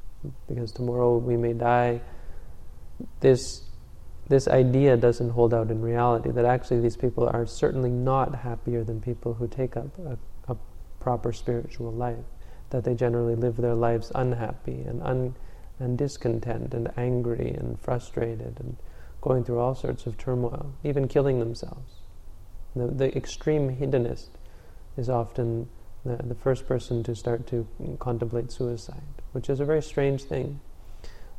because 0.48 0.72
tomorrow 0.72 1.18
we 1.18 1.38
may 1.38 1.54
die, 1.54 2.02
this 3.20 3.64
this 4.28 4.48
idea 4.48 4.98
doesn't 4.98 5.30
hold 5.30 5.54
out 5.54 5.70
in 5.70 5.82
reality. 5.82 6.32
That 6.32 6.46
actually 6.46 6.82
these 6.82 6.98
people 6.98 7.30
are 7.30 7.46
certainly 7.46 7.92
not 7.92 8.34
happier 8.34 8.84
than 8.84 9.00
people 9.00 9.36
who 9.36 9.48
take 9.48 9.78
up 9.78 9.88
a, 10.00 10.18
a 10.52 10.58
proper 11.00 11.32
spiritual 11.32 11.92
life. 11.92 12.26
That 12.72 12.84
they 12.84 12.96
generally 12.96 13.36
live 13.36 13.58
their 13.58 13.76
lives 13.76 14.12
unhappy 14.16 14.82
and 14.82 15.02
un, 15.04 15.36
and 15.80 15.98
discontent 15.98 16.74
and 16.74 16.92
angry 16.98 17.52
and 17.52 17.80
frustrated 17.80 18.58
and 18.60 18.78
going 19.22 19.44
through 19.44 19.60
all 19.60 19.76
sorts 19.76 20.06
of 20.06 20.18
turmoil, 20.18 20.74
even 20.84 21.08
killing 21.08 21.40
themselves. 21.40 22.02
The, 22.76 22.88
the 22.88 23.18
extreme 23.18 23.70
hedonist 23.70 24.32
is 24.98 25.10
often 25.10 25.70
the, 26.06 26.18
the 26.18 26.36
first 26.36 26.68
person 26.68 27.04
to 27.04 27.16
start 27.16 27.48
to 27.48 27.68
contemplate 28.00 28.52
suicide, 28.52 29.22
which 29.32 29.50
is 29.50 29.60
a 29.60 29.66
very 29.66 29.82
strange 29.82 30.24
thing. 30.24 30.60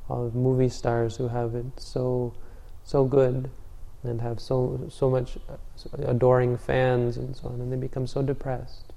All 0.08 0.26
of 0.26 0.34
movie 0.34 0.68
stars 0.68 1.16
who 1.16 1.28
have 1.28 1.54
it 1.54 1.80
so 1.80 2.34
so 2.84 3.04
good 3.04 3.50
and 4.04 4.20
have 4.20 4.38
so 4.38 4.86
so 4.88 5.10
much 5.10 5.38
adoring 5.98 6.56
fans 6.56 7.16
and 7.16 7.36
so 7.36 7.48
on, 7.48 7.60
and 7.60 7.72
they 7.72 7.76
become 7.76 8.06
so 8.06 8.22
depressed 8.22 8.92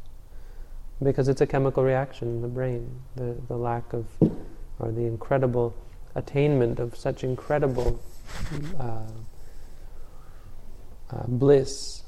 because 1.01 1.27
it's 1.27 1.41
a 1.41 1.47
chemical 1.47 1.83
reaction 1.83 2.27
in 2.27 2.41
the 2.41 2.47
brain. 2.47 3.01
The 3.15 3.35
the 3.47 3.57
lack 3.57 3.93
of 3.93 4.05
or 4.79 4.91
the 4.91 5.05
incredible 5.05 5.75
attainment 6.15 6.79
of 6.79 6.95
such 6.95 7.23
incredible 7.23 8.01
uh, 8.79 9.01
uh, 11.11 11.23
bliss 11.27 12.03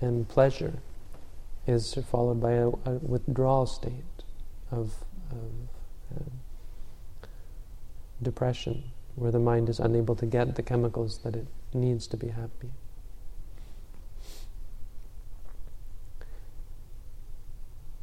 and 0.00 0.28
pleasure 0.28 0.74
is 1.66 1.94
followed 2.10 2.40
by 2.40 2.52
a, 2.52 2.68
a 2.68 2.98
withdrawal 3.02 3.66
state 3.66 4.22
of, 4.70 4.94
of 5.30 5.50
uh, 6.16 7.26
depression, 8.22 8.84
where 9.16 9.32
the 9.32 9.38
mind 9.38 9.68
is 9.68 9.80
unable 9.80 10.14
to 10.14 10.26
get 10.26 10.54
the 10.54 10.62
chemicals 10.62 11.18
that 11.18 11.34
it 11.34 11.46
needs 11.74 12.06
to 12.06 12.16
be 12.16 12.28
happy. 12.28 12.70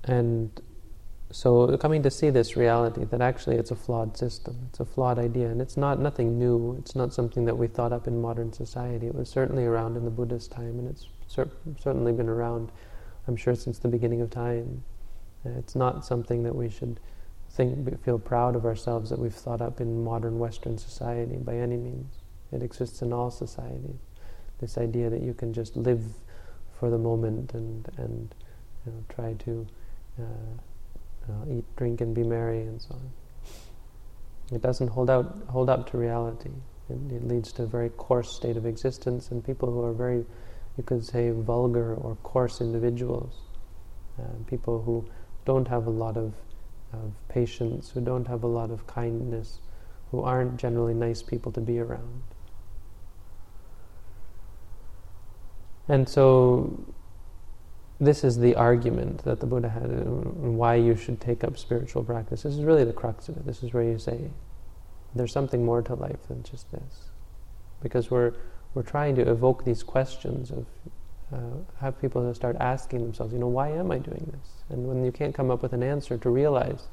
And 0.05 0.61
so 1.31 1.75
coming 1.77 2.03
to 2.03 2.11
see 2.11 2.29
this 2.29 2.55
reality 2.55 3.05
that 3.05 3.21
actually 3.21 3.55
it's 3.55 3.71
a 3.71 3.75
flawed 3.75 4.17
system, 4.17 4.67
it's 4.69 4.79
a 4.79 4.85
flawed 4.85 5.17
idea, 5.17 5.49
and 5.49 5.61
it's 5.61 5.77
not 5.77 5.99
nothing 5.99 6.37
new. 6.37 6.75
It's 6.79 6.95
not 6.95 7.13
something 7.13 7.45
that 7.45 7.57
we 7.57 7.67
thought 7.67 7.91
up 7.93 8.07
in 8.07 8.21
modern 8.21 8.53
society. 8.53 9.07
It 9.07 9.15
was 9.15 9.29
certainly 9.29 9.65
around 9.65 9.97
in 9.97 10.05
the 10.05 10.11
Buddhist 10.11 10.51
time, 10.51 10.79
and 10.79 10.87
it's 10.87 11.07
cer- 11.27 11.51
certainly 11.79 12.11
been 12.11 12.29
around 12.29 12.71
I'm 13.27 13.35
sure 13.35 13.55
since 13.55 13.79
the 13.79 13.87
beginning 13.87 14.21
of 14.21 14.29
time. 14.29 14.83
Uh, 15.45 15.51
it's 15.57 15.75
not 15.75 16.05
something 16.05 16.43
that 16.43 16.55
we 16.55 16.69
should 16.69 16.99
think, 17.49 18.03
feel 18.03 18.19
proud 18.19 18.55
of 18.55 18.65
ourselves 18.65 19.09
that 19.09 19.19
we've 19.19 19.33
thought 19.33 19.61
up 19.61 19.79
in 19.79 20.03
modern 20.03 20.39
Western 20.39 20.77
society 20.77 21.37
by 21.37 21.55
any 21.55 21.77
means. 21.77 22.15
It 22.51 22.61
exists 22.61 23.01
in 23.01 23.13
all 23.13 23.31
societies. 23.31 23.99
This 24.59 24.77
idea 24.77 25.09
that 25.09 25.21
you 25.21 25.33
can 25.33 25.53
just 25.53 25.75
live 25.75 26.03
for 26.79 26.89
the 26.89 26.97
moment 26.97 27.53
and 27.53 27.87
and 27.97 28.35
you 28.85 28.91
know, 28.91 29.03
try 29.09 29.33
to 29.33 29.65
eat, 31.49 31.65
drink, 31.75 32.01
and 32.01 32.13
be 32.13 32.23
merry, 32.23 32.61
and 32.61 32.81
so 32.81 32.95
on. 32.95 33.11
It 34.51 34.61
doesn't 34.61 34.89
hold 34.89 35.09
out 35.09 35.45
hold 35.47 35.69
up 35.69 35.89
to 35.91 35.97
reality. 35.97 36.51
It, 36.89 37.13
it 37.13 37.27
leads 37.27 37.51
to 37.53 37.63
a 37.63 37.65
very 37.65 37.89
coarse 37.89 38.31
state 38.35 38.57
of 38.57 38.65
existence, 38.65 39.31
and 39.31 39.43
people 39.43 39.71
who 39.71 39.81
are 39.81 39.93
very 39.93 40.25
you 40.77 40.83
could 40.83 41.05
say 41.05 41.29
vulgar 41.29 41.93
or 41.95 42.15
coarse 42.23 42.61
individuals, 42.61 43.33
uh, 44.19 44.23
people 44.47 44.81
who 44.81 45.07
don't 45.45 45.67
have 45.67 45.85
a 45.85 45.89
lot 45.89 46.17
of, 46.17 46.33
of 46.91 47.13
patience, 47.29 47.91
who 47.91 48.01
don't 48.01 48.27
have 48.27 48.43
a 48.43 48.47
lot 48.47 48.71
of 48.71 48.87
kindness, 48.87 49.59
who 50.11 50.21
aren't 50.21 50.57
generally 50.57 50.93
nice 50.93 51.21
people 51.21 51.51
to 51.51 51.61
be 51.61 51.79
around. 51.79 52.23
And 55.87 56.07
so, 56.07 56.85
this 58.03 58.23
is 58.23 58.37
the 58.37 58.55
argument 58.55 59.23
that 59.23 59.39
the 59.39 59.45
Buddha 59.45 59.69
had 59.69 59.83
and 59.83 60.57
why 60.57 60.75
you 60.75 60.95
should 60.95 61.19
take 61.19 61.43
up 61.43 61.57
spiritual 61.57 62.03
practice. 62.03 62.43
This 62.43 62.53
is 62.53 62.63
really 62.63 62.83
the 62.83 62.93
crux 62.93 63.29
of 63.29 63.37
it. 63.37 63.45
This 63.45 63.63
is 63.63 63.73
where 63.73 63.83
you 63.83 63.97
say, 63.97 64.29
there's 65.15 65.31
something 65.31 65.63
more 65.63 65.81
to 65.81 65.93
life 65.93 66.27
than 66.27 66.43
just 66.43 66.71
this. 66.71 67.09
Because 67.81 68.09
we're 68.09 68.33
we're 68.73 68.83
trying 68.83 69.15
to 69.15 69.21
evoke 69.29 69.65
these 69.65 69.83
questions 69.83 70.49
of 70.49 70.65
uh, 71.31 71.37
have 71.79 71.99
people 71.99 72.33
start 72.33 72.55
asking 72.59 73.01
themselves, 73.01 73.33
you 73.33 73.39
know, 73.39 73.47
why 73.47 73.69
am 73.69 73.91
I 73.91 73.97
doing 73.97 74.31
this? 74.31 74.49
And 74.69 74.87
when 74.87 75.03
you 75.03 75.11
can't 75.11 75.33
come 75.33 75.51
up 75.51 75.61
with 75.61 75.73
an 75.73 75.83
answer, 75.83 76.17
to 76.17 76.29
realize 76.29 76.87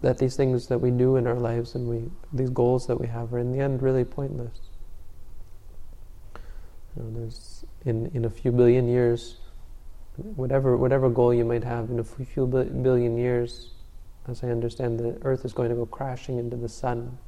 that 0.00 0.18
these 0.18 0.36
things 0.36 0.66
that 0.68 0.78
we 0.78 0.90
do 0.90 1.16
in 1.16 1.26
our 1.26 1.38
lives 1.38 1.74
and 1.74 1.88
we 1.88 2.10
these 2.32 2.50
goals 2.50 2.86
that 2.86 2.98
we 2.98 3.06
have 3.06 3.32
are 3.34 3.38
in 3.38 3.52
the 3.52 3.60
end 3.60 3.82
really 3.82 4.04
pointless. 4.04 4.58
You 6.96 7.02
know, 7.02 7.20
there's 7.20 7.64
in 7.84 8.10
in 8.14 8.24
a 8.24 8.30
few 8.30 8.50
billion 8.50 8.88
years, 8.88 9.39
whatever 10.36 10.76
whatever 10.76 11.08
goal 11.08 11.32
you 11.34 11.44
might 11.44 11.64
have 11.64 11.90
in 11.90 11.98
a 11.98 12.04
few 12.04 12.46
billion 12.46 13.16
years, 13.16 13.70
as 14.28 14.44
I 14.44 14.48
understand, 14.48 14.98
the 15.00 15.18
Earth 15.22 15.44
is 15.44 15.52
going 15.52 15.70
to 15.70 15.74
go 15.74 15.86
crashing 15.86 16.38
into 16.38 16.56
the 16.56 16.68
sun 16.68 17.18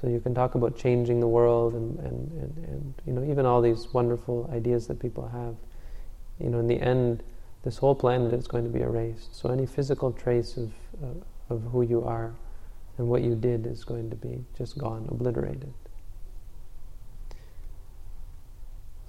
so 0.00 0.06
you 0.06 0.20
can 0.20 0.32
talk 0.34 0.54
about 0.54 0.76
changing 0.76 1.18
the 1.18 1.26
world 1.26 1.74
and, 1.74 1.98
and, 1.98 2.30
and, 2.32 2.68
and, 2.68 2.94
you 3.04 3.12
know 3.12 3.24
even 3.24 3.44
all 3.44 3.60
these 3.60 3.92
wonderful 3.92 4.48
ideas 4.52 4.86
that 4.86 5.00
people 5.00 5.26
have. 5.28 5.56
You 6.38 6.50
know, 6.50 6.60
in 6.60 6.68
the 6.68 6.80
end, 6.80 7.24
this 7.64 7.78
whole 7.78 7.96
planet 7.96 8.32
is 8.32 8.46
going 8.46 8.62
to 8.62 8.70
be 8.70 8.80
erased. 8.80 9.34
So 9.34 9.50
any 9.50 9.66
physical 9.66 10.12
trace 10.12 10.56
of 10.56 10.72
uh, 11.02 11.54
of 11.54 11.62
who 11.72 11.82
you 11.82 12.04
are 12.04 12.34
and 12.98 13.08
what 13.08 13.22
you 13.22 13.34
did 13.34 13.66
is 13.66 13.84
going 13.84 14.10
to 14.10 14.16
be 14.16 14.44
just 14.56 14.78
gone, 14.78 15.06
obliterated. 15.10 15.72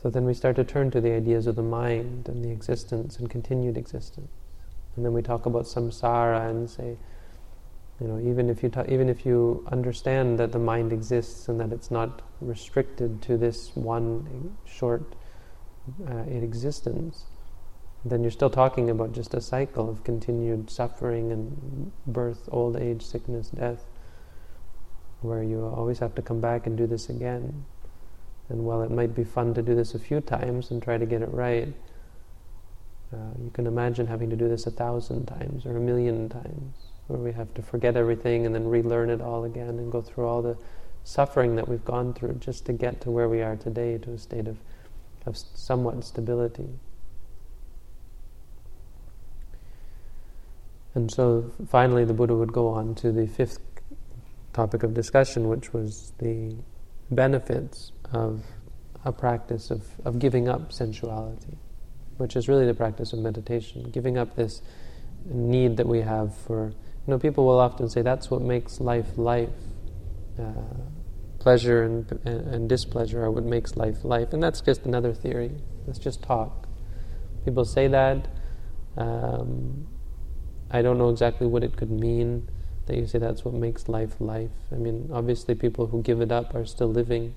So 0.01 0.09
then 0.09 0.25
we 0.25 0.33
start 0.33 0.55
to 0.55 0.63
turn 0.63 0.91
to 0.91 1.01
the 1.01 1.11
ideas 1.11 1.45
of 1.47 1.55
the 1.55 1.63
mind 1.63 2.29
and 2.29 2.43
the 2.43 2.51
existence 2.51 3.17
and 3.17 3.29
continued 3.29 3.77
existence. 3.77 4.31
And 4.95 5.05
then 5.05 5.13
we 5.13 5.21
talk 5.21 5.45
about 5.45 5.65
samsara 5.65 6.49
and 6.49 6.69
say, 6.69 6.97
you 7.99 8.07
know, 8.07 8.19
even 8.19 8.49
if 8.49 8.63
you 8.63 8.69
ta- 8.69 8.85
even 8.87 9.09
if 9.09 9.25
you 9.25 9.65
understand 9.71 10.39
that 10.39 10.53
the 10.53 10.59
mind 10.59 10.93
exists 10.93 11.49
and 11.49 11.59
that 11.59 11.73
it's 11.73 11.91
not 11.91 12.21
restricted 12.39 13.21
to 13.23 13.37
this 13.37 13.75
one 13.75 14.55
short 14.65 15.15
uh, 16.09 16.19
existence, 16.19 17.25
then 18.05 18.21
you're 18.21 18.31
still 18.31 18.49
talking 18.49 18.89
about 18.89 19.11
just 19.11 19.33
a 19.33 19.41
cycle 19.41 19.89
of 19.89 20.03
continued 20.05 20.69
suffering 20.69 21.31
and 21.33 21.91
birth, 22.07 22.47
old 22.51 22.77
age, 22.77 23.01
sickness, 23.05 23.49
death. 23.49 23.85
where 25.21 25.43
you 25.43 25.65
always 25.65 25.99
have 25.99 26.15
to 26.15 26.21
come 26.21 26.39
back 26.39 26.65
and 26.65 26.77
do 26.77 26.87
this 26.87 27.09
again. 27.09 27.65
And 28.49 28.65
while 28.65 28.81
it 28.81 28.91
might 28.91 29.15
be 29.15 29.23
fun 29.23 29.53
to 29.53 29.61
do 29.61 29.75
this 29.75 29.93
a 29.93 29.99
few 29.99 30.21
times 30.21 30.71
and 30.71 30.81
try 30.81 30.97
to 30.97 31.05
get 31.05 31.21
it 31.21 31.31
right, 31.31 31.71
uh, 33.13 33.33
you 33.41 33.51
can 33.51 33.67
imagine 33.67 34.07
having 34.07 34.29
to 34.29 34.35
do 34.35 34.49
this 34.49 34.65
a 34.65 34.71
thousand 34.71 35.27
times 35.27 35.65
or 35.65 35.77
a 35.77 35.79
million 35.79 36.29
times, 36.29 36.75
where 37.07 37.19
we 37.19 37.31
have 37.31 37.53
to 37.53 37.61
forget 37.61 37.95
everything 37.95 38.45
and 38.45 38.53
then 38.53 38.67
relearn 38.67 39.09
it 39.09 39.21
all 39.21 39.43
again 39.43 39.69
and 39.69 39.91
go 39.91 40.01
through 40.01 40.27
all 40.27 40.41
the 40.41 40.57
suffering 41.03 41.55
that 41.55 41.67
we've 41.67 41.85
gone 41.85 42.13
through 42.13 42.33
just 42.33 42.65
to 42.65 42.73
get 42.73 43.01
to 43.01 43.11
where 43.11 43.29
we 43.29 43.41
are 43.41 43.55
today, 43.55 43.97
to 43.97 44.13
a 44.13 44.17
state 44.17 44.47
of, 44.47 44.57
of 45.25 45.37
somewhat 45.37 46.03
stability. 46.03 46.67
And 50.95 51.11
so 51.11 51.51
finally, 51.69 52.03
the 52.03 52.13
Buddha 52.13 52.35
would 52.35 52.51
go 52.51 52.67
on 52.67 52.95
to 52.95 53.11
the 53.11 53.27
fifth 53.27 53.59
topic 54.53 54.83
of 54.83 54.93
discussion, 54.93 55.47
which 55.47 55.71
was 55.71 56.13
the 56.17 56.55
benefits 57.11 57.91
of 58.11 58.43
a 59.05 59.11
practice 59.11 59.71
of, 59.71 59.83
of 60.05 60.19
giving 60.19 60.49
up 60.49 60.71
sensuality, 60.71 61.57
which 62.17 62.35
is 62.35 62.47
really 62.47 62.65
the 62.65 62.73
practice 62.73 63.13
of 63.13 63.19
meditation, 63.19 63.83
giving 63.91 64.17
up 64.17 64.35
this 64.35 64.61
need 65.25 65.77
that 65.77 65.87
we 65.87 66.01
have 66.01 66.35
for, 66.35 66.67
you 66.67 67.11
know, 67.11 67.19
people 67.19 67.45
will 67.45 67.59
often 67.59 67.89
say 67.89 68.01
that's 68.01 68.29
what 68.29 68.41
makes 68.41 68.79
life 68.79 69.17
life. 69.17 69.49
Uh, 70.37 70.53
pleasure 71.39 71.83
and, 71.83 72.19
and, 72.25 72.53
and, 72.53 72.69
displeasure 72.69 73.23
are 73.23 73.31
what 73.31 73.45
makes 73.45 73.77
life 73.77 74.03
life. 74.03 74.33
And 74.33 74.43
that's 74.43 74.61
just 74.61 74.85
another 74.85 75.13
theory. 75.13 75.51
That's 75.85 75.99
just 75.99 76.21
talk. 76.21 76.67
People 77.45 77.65
say 77.65 77.87
that. 77.87 78.27
Um, 78.97 79.87
I 80.69 80.81
don't 80.81 80.97
know 80.97 81.09
exactly 81.09 81.47
what 81.47 81.63
it 81.63 81.77
could 81.77 81.89
mean 81.89 82.49
that 82.85 82.97
you 82.97 83.07
say 83.07 83.19
that's 83.19 83.45
what 83.45 83.53
makes 83.53 83.87
life 83.87 84.19
life. 84.19 84.51
I 84.71 84.75
mean, 84.75 85.09
obviously, 85.13 85.55
people 85.55 85.87
who 85.87 86.01
give 86.01 86.21
it 86.21 86.31
up 86.31 86.53
are 86.55 86.65
still 86.65 86.87
living. 86.87 87.35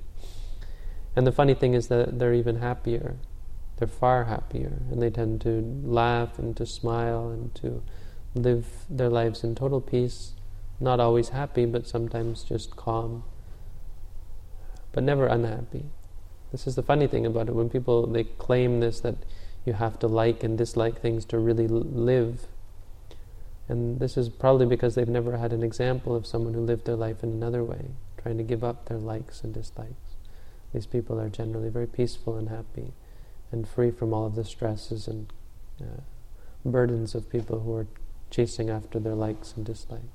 And 1.14 1.26
the 1.26 1.32
funny 1.32 1.54
thing 1.54 1.74
is 1.74 1.88
that 1.88 2.18
they're 2.18 2.34
even 2.34 2.56
happier. 2.56 3.16
They're 3.76 3.88
far 3.88 4.24
happier. 4.24 4.78
And 4.90 5.02
they 5.02 5.10
tend 5.10 5.40
to 5.42 5.82
laugh 5.84 6.38
and 6.38 6.56
to 6.56 6.66
smile 6.66 7.28
and 7.28 7.54
to 7.56 7.82
live 8.34 8.66
their 8.88 9.10
lives 9.10 9.44
in 9.44 9.54
total 9.54 9.80
peace. 9.80 10.32
Not 10.80 11.00
always 11.00 11.30
happy, 11.30 11.66
but 11.66 11.86
sometimes 11.86 12.42
just 12.42 12.76
calm. 12.76 13.24
But 14.92 15.04
never 15.04 15.26
unhappy. 15.26 15.84
This 16.50 16.66
is 16.66 16.74
the 16.74 16.82
funny 16.82 17.06
thing 17.06 17.24
about 17.24 17.48
it. 17.48 17.54
When 17.54 17.70
people 17.70 18.06
they 18.06 18.24
claim 18.24 18.80
this 18.80 19.00
that 19.00 19.16
you 19.64 19.74
have 19.74 19.98
to 20.00 20.06
like 20.06 20.42
and 20.42 20.58
dislike 20.58 21.00
things 21.00 21.24
to 21.26 21.38
really 21.38 21.66
live, 21.66 22.46
and 23.68 24.00
this 24.00 24.18
is 24.18 24.28
probably 24.28 24.66
because 24.66 24.94
they've 24.94 25.08
never 25.08 25.38
had 25.38 25.52
an 25.52 25.62
example 25.62 26.14
of 26.14 26.26
someone 26.26 26.52
who 26.52 26.60
lived 26.60 26.84
their 26.84 26.96
life 26.96 27.22
in 27.22 27.30
another 27.30 27.64
way, 27.64 27.92
trying 28.20 28.36
to 28.36 28.44
give 28.44 28.62
up 28.62 28.86
their 28.86 28.98
likes 28.98 29.42
and 29.42 29.54
dislikes. 29.54 30.11
These 30.72 30.86
people 30.86 31.20
are 31.20 31.28
generally 31.28 31.68
very 31.68 31.86
peaceful 31.86 32.36
and 32.36 32.48
happy 32.48 32.92
and 33.50 33.68
free 33.68 33.90
from 33.90 34.14
all 34.14 34.26
of 34.26 34.34
the 34.34 34.44
stresses 34.44 35.06
and 35.06 35.32
uh, 35.80 36.00
burdens 36.64 37.14
of 37.14 37.28
people 37.28 37.60
who 37.60 37.74
are 37.74 37.86
chasing 38.30 38.70
after 38.70 38.98
their 38.98 39.14
likes 39.14 39.52
and 39.56 39.66
dislikes. 39.66 40.06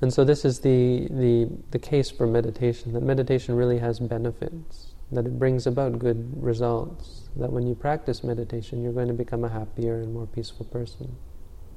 And 0.00 0.12
so 0.12 0.24
this 0.24 0.44
is 0.44 0.60
the, 0.60 1.06
the, 1.10 1.48
the 1.70 1.78
case 1.78 2.10
for 2.10 2.26
meditation, 2.26 2.92
that 2.92 3.02
meditation 3.02 3.54
really 3.54 3.78
has 3.78 4.00
benefits, 4.00 4.88
that 5.12 5.24
it 5.24 5.38
brings 5.38 5.66
about 5.66 5.98
good 5.98 6.42
results, 6.42 7.28
that 7.36 7.52
when 7.52 7.66
you 7.66 7.74
practice 7.74 8.24
meditation, 8.24 8.82
you're 8.82 8.92
going 8.92 9.08
to 9.08 9.14
become 9.14 9.44
a 9.44 9.48
happier 9.48 10.00
and 10.00 10.12
more 10.12 10.26
peaceful 10.26 10.66
person. 10.66 11.16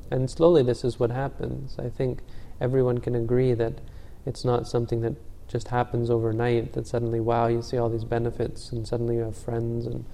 And 0.10 0.30
slowly, 0.30 0.64
this 0.64 0.84
is 0.84 1.00
what 1.00 1.12
happens. 1.12 1.78
I 1.78 1.90
think 1.90 2.20
everyone 2.60 2.98
can 2.98 3.16
agree 3.16 3.54
that 3.54 3.80
it's 4.26 4.44
not 4.44 4.68
something 4.68 5.02
that 5.02 5.16
just 5.48 5.70
happens 5.70 6.10
overnight. 6.10 6.74
That 6.74 6.88
suddenly, 6.88 7.20
wow, 7.20 7.48
you 7.48 7.62
see 7.62 7.78
all 7.78 7.90
these 7.90 8.04
benefits, 8.04 8.72
and 8.72 8.88
suddenly 8.88 9.16
you 9.16 9.22
have 9.22 9.38
friends 9.38 9.86
and 9.86 10.06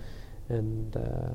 and 0.50 0.98
uh, 0.98 1.30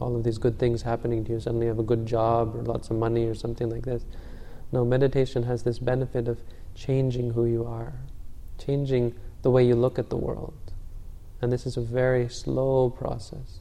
all 0.00 0.16
of 0.16 0.24
these 0.24 0.38
good 0.38 0.58
things 0.58 0.82
happening 0.82 1.24
to 1.24 1.32
you. 1.32 1.40
Suddenly, 1.40 1.66
you 1.66 1.70
have 1.70 1.78
a 1.78 1.84
good 1.84 2.06
job 2.06 2.56
or 2.56 2.62
lots 2.62 2.90
of 2.90 2.96
money 2.96 3.26
or 3.26 3.34
something 3.34 3.68
like 3.68 3.84
this. 3.84 4.04
No, 4.72 4.84
meditation 4.84 5.42
has 5.44 5.62
this 5.62 5.78
benefit 5.78 6.28
of 6.28 6.40
changing 6.74 7.32
who 7.32 7.44
you 7.44 7.64
are, 7.64 7.92
changing 8.58 9.14
the 9.42 9.50
way 9.50 9.64
you 9.64 9.74
look 9.74 9.98
at 9.98 10.08
the 10.08 10.16
world 10.16 10.54
and 11.42 11.52
this 11.52 11.66
is 11.66 11.76
a 11.76 11.80
very 11.80 12.28
slow 12.28 12.88
process. 12.88 13.58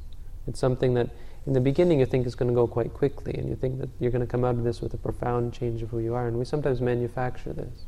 It's 0.48 0.60
something 0.60 0.94
that 0.94 1.10
in 1.48 1.54
the 1.54 1.60
beginning 1.60 2.00
you 2.00 2.06
think 2.06 2.28
is 2.28 2.36
going 2.36 2.50
to 2.50 2.56
go 2.56 2.68
quite 2.68 2.94
quickly, 2.94 3.34
and 3.34 3.50
you 3.50 3.56
think 3.56 3.80
that 3.80 3.90
you're 4.00 4.12
going 4.12 4.26
to 4.26 4.28
come 4.28 4.46
out 4.46 4.56
of 4.56 4.64
this 4.64 4.80
with 4.80 4.94
a 4.94 4.98
profound 4.98 5.52
change 5.52 5.82
of 5.82 5.90
who 5.90 6.00
you 6.00 6.14
are. 6.14 6.28
And 6.28 6.38
we 6.38 6.46
sometimes 6.46 6.80
manufacture 6.80 7.52
this. 7.52 7.86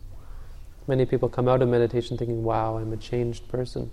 Many 0.88 1.06
people 1.06 1.30
come 1.30 1.48
out 1.48 1.62
of 1.62 1.70
meditation 1.70 2.18
thinking, 2.18 2.44
wow, 2.44 2.78
I'm 2.78 2.92
a 2.94 2.98
changed 2.98 3.48
person. 3.48 3.92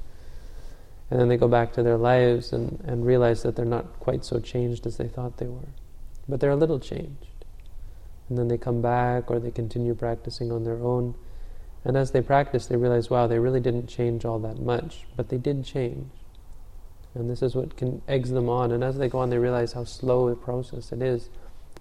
And 1.11 1.19
then 1.19 1.29
they 1.29 1.37
go 1.37 1.49
back 1.49 1.73
to 1.75 1.83
their 1.83 1.97
lives 1.97 2.53
and, 2.53 2.81
and 2.87 3.05
realize 3.05 3.43
that 3.43 3.57
they're 3.57 3.65
not 3.65 3.99
quite 4.01 4.25
so 4.25 4.39
changed 4.41 4.87
as 4.87 4.97
they 4.97 5.09
thought 5.09 5.39
they 5.39 5.47
were. 5.47 5.69
But 6.29 6.41
they're 6.41 6.51
a 6.51 6.57
little 6.57 6.79
changed. 6.79 7.27
And 8.29 8.39
then 8.39 8.49
they 8.49 8.59
come 8.59 8.81
back 8.81 9.31
or 9.31 9.41
they 9.41 9.51
continue 9.51 9.95
practicing 9.95 10.53
on 10.53 10.65
their 10.65 10.79
own 10.79 11.15
and 11.85 11.97
as 11.97 12.11
they 12.11 12.21
practice, 12.21 12.67
they 12.67 12.77
realize, 12.77 13.09
wow, 13.09 13.27
they 13.27 13.39
really 13.39 13.61
didn't 13.61 13.87
change 13.87 14.25
all 14.25 14.39
that 14.41 14.59
much, 14.59 15.07
but 15.17 15.29
they 15.29 15.39
did 15.39 15.65
change. 15.65 16.11
And 17.15 17.29
this 17.29 17.43
is 17.43 17.55
what 17.55 17.77
can 17.77 18.03
eggs 18.07 18.31
them 18.31 18.49
on. 18.49 18.71
And 18.71 18.85
as 18.85 18.99
they 18.99 19.09
go 19.09 19.19
on, 19.19 19.31
they 19.31 19.39
realize 19.39 19.73
how 19.73 19.85
slow 19.85 20.29
a 20.29 20.37
process 20.37 20.93
it 20.93 21.03
is, 21.03 21.31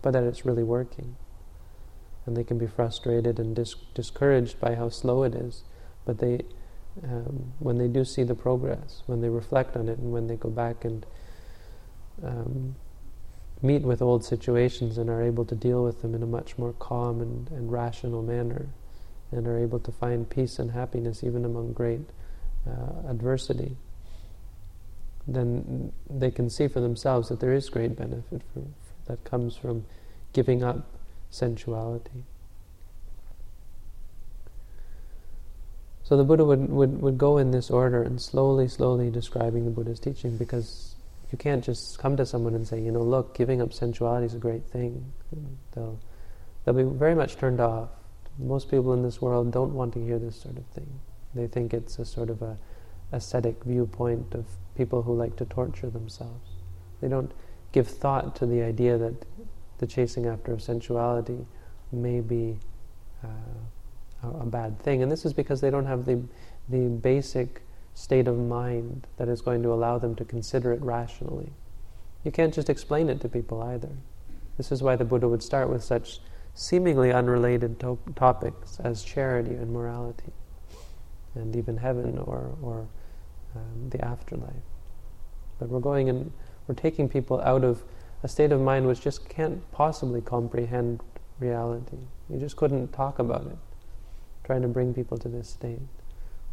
but 0.02 0.12
that 0.12 0.24
it's 0.24 0.46
really 0.46 0.64
working. 0.64 1.16
And 2.30 2.38
they 2.38 2.44
can 2.44 2.60
be 2.60 2.68
frustrated 2.68 3.40
and 3.40 3.56
dis- 3.56 3.74
discouraged 3.96 4.60
by 4.60 4.76
how 4.76 4.90
slow 4.90 5.24
it 5.24 5.34
is. 5.34 5.64
But 6.06 6.20
they, 6.20 6.42
um, 7.04 7.54
when 7.58 7.80
they 7.80 7.88
do 7.88 8.06
see 8.06 8.22
the 8.22 8.36
progress, 8.36 9.02
when 9.08 9.20
they 9.20 9.30
reflect 9.30 9.76
on 9.76 9.90
it, 9.90 9.98
and 9.98 10.12
when 10.12 10.28
they 10.28 10.36
go 10.36 10.52
back 10.52 10.86
and 10.86 11.08
um, 12.24 12.76
meet 13.64 13.82
with 13.82 14.00
old 14.00 14.24
situations 14.24 15.00
and 15.00 15.10
are 15.10 15.24
able 15.24 15.44
to 15.44 15.56
deal 15.56 15.84
with 15.84 16.04
them 16.04 16.14
in 16.14 16.22
a 16.22 16.28
much 16.28 16.56
more 16.56 16.74
calm 16.74 17.20
and, 17.20 17.50
and 17.50 17.72
rational 17.72 18.22
manner, 18.22 18.68
and 19.32 19.48
are 19.48 19.58
able 19.58 19.80
to 19.80 19.92
find 19.92 20.30
peace 20.30 20.60
and 20.60 20.70
happiness 20.70 21.24
even 21.24 21.46
among 21.46 21.74
great 21.74 22.02
uh, 22.70 23.10
adversity, 23.10 23.76
then 25.28 25.92
they 26.08 26.30
can 26.30 26.48
see 26.48 26.68
for 26.68 26.80
themselves 26.80 27.30
that 27.30 27.40
there 27.40 27.54
is 27.54 27.70
great 27.70 27.96
benefit 27.96 28.44
for, 28.54 28.62
that 29.08 29.24
comes 29.24 29.56
from 29.56 29.84
giving 30.32 30.64
up 30.64 30.99
sensuality. 31.30 32.24
So 36.04 36.18
the 36.18 36.24
Buddha 36.24 36.44
would, 36.44 36.70
would, 36.70 37.02
would 37.02 37.18
go 37.18 37.38
in 37.38 37.52
this 37.52 37.70
order 37.70 38.02
and 38.02 38.20
slowly, 38.20 38.68
slowly 38.68 39.12
describing 39.12 39.66
the 39.66 39.72
Buddha's 39.72 40.00
teaching 40.00 40.38
because 40.38 40.96
you 41.32 41.38
can't 41.38 41.64
just 41.64 42.00
come 42.00 42.18
to 42.18 42.26
someone 42.26 42.56
and 42.56 42.68
say, 42.68 42.82
you 42.82 42.92
know, 42.92 43.04
look, 43.04 43.38
giving 43.38 43.62
up 43.62 43.74
sensuality 43.74 44.26
is 44.26 44.34
a 44.34 44.40
great 44.40 44.66
thing. 44.66 45.14
They'll, 45.76 46.00
they'll 46.66 46.74
be 46.74 46.84
very 46.84 47.14
much 47.14 47.38
turned 47.38 47.60
off 47.60 47.90
most 48.40 48.72
people 48.72 48.94
in 48.94 49.04
this 49.04 49.22
world 49.22 49.52
don't 49.52 49.74
want 49.74 49.94
to 49.94 50.04
hear 50.04 50.18
this 50.18 50.40
sort 50.40 50.58
of 50.58 50.66
thing. 50.68 51.00
They 51.36 51.48
think 51.48 51.74
it's 51.74 52.00
a 52.00 52.06
sort 52.06 52.30
of 52.30 52.42
a 52.42 52.58
ascetic 53.12 53.64
viewpoint 53.64 54.34
of 54.34 54.46
people 54.76 55.02
who 55.02 55.16
like 55.16 55.36
to 55.38 55.46
torture 55.46 55.90
themselves. 55.90 56.50
They 57.02 57.08
don't 57.10 57.32
give 57.72 57.88
thought 57.88 58.36
to 58.38 58.46
the 58.46 58.62
idea 58.62 58.98
that 58.98 59.26
the 59.80 59.88
chasing 59.88 60.28
after 60.28 60.54
of 60.54 60.62
sensuality 60.62 61.46
may 61.92 62.20
be 62.20 62.58
uh, 63.24 64.28
a, 64.28 64.46
bad 64.46 64.80
thing. 64.80 65.02
And 65.02 65.12
this 65.12 65.26
is 65.26 65.34
because 65.34 65.62
they 65.62 65.70
don't 65.70 65.86
have 65.86 66.06
the, 66.06 66.22
the 66.70 66.88
basic 66.88 67.62
state 67.94 68.28
of 68.28 68.38
mind 68.38 69.08
that 69.18 69.28
is 69.28 69.42
going 69.42 69.64
to 69.64 69.74
allow 69.74 69.98
them 69.98 70.16
to 70.16 70.26
consider 70.26 70.72
it 70.72 70.82
rationally. 70.82 71.52
You 72.24 72.32
can't 72.32 72.54
just 72.54 72.70
explain 72.70 73.10
it 73.10 73.22
to 73.22 73.30
people 73.30 73.62
either. 73.64 73.90
This 74.58 74.72
is 74.72 74.84
why 74.84 74.96
the 74.96 75.06
Buddha 75.06 75.28
would 75.28 75.44
start 75.44 75.70
with 75.70 75.84
such 75.84 76.20
seemingly 76.54 77.12
unrelated 77.12 77.80
to- 77.80 78.00
topics 78.16 78.80
as 78.82 79.04
charity 79.04 79.56
and 79.56 79.72
morality, 79.72 80.34
and 81.36 81.56
even 81.56 81.78
heaven 81.78 82.18
or, 82.18 82.56
or 82.62 82.88
um, 83.56 83.90
the 83.90 84.04
afterlife. 84.04 84.52
But 85.60 85.70
we're 85.70 85.80
going 85.80 86.10
and 86.10 86.32
we're 86.68 86.76
taking 86.76 87.08
people 87.10 87.40
out 87.42 87.64
of 87.64 87.84
a 88.24 88.28
state 88.28 88.52
of 88.52 88.60
mind 88.62 88.88
which 88.88 89.02
just 89.02 89.30
can't 89.30 89.70
possibly 89.72 90.22
comprehend 90.22 91.02
reality. 91.40 91.98
You 92.30 92.40
just 92.40 92.56
couldn't 92.56 92.92
talk 92.94 93.20
about 93.20 93.46
it, 93.48 93.58
trying 94.44 94.62
to 94.62 94.68
bring 94.68 94.94
people 94.94 95.18
to 95.18 95.30
this 95.30 95.50
state. 95.50 95.80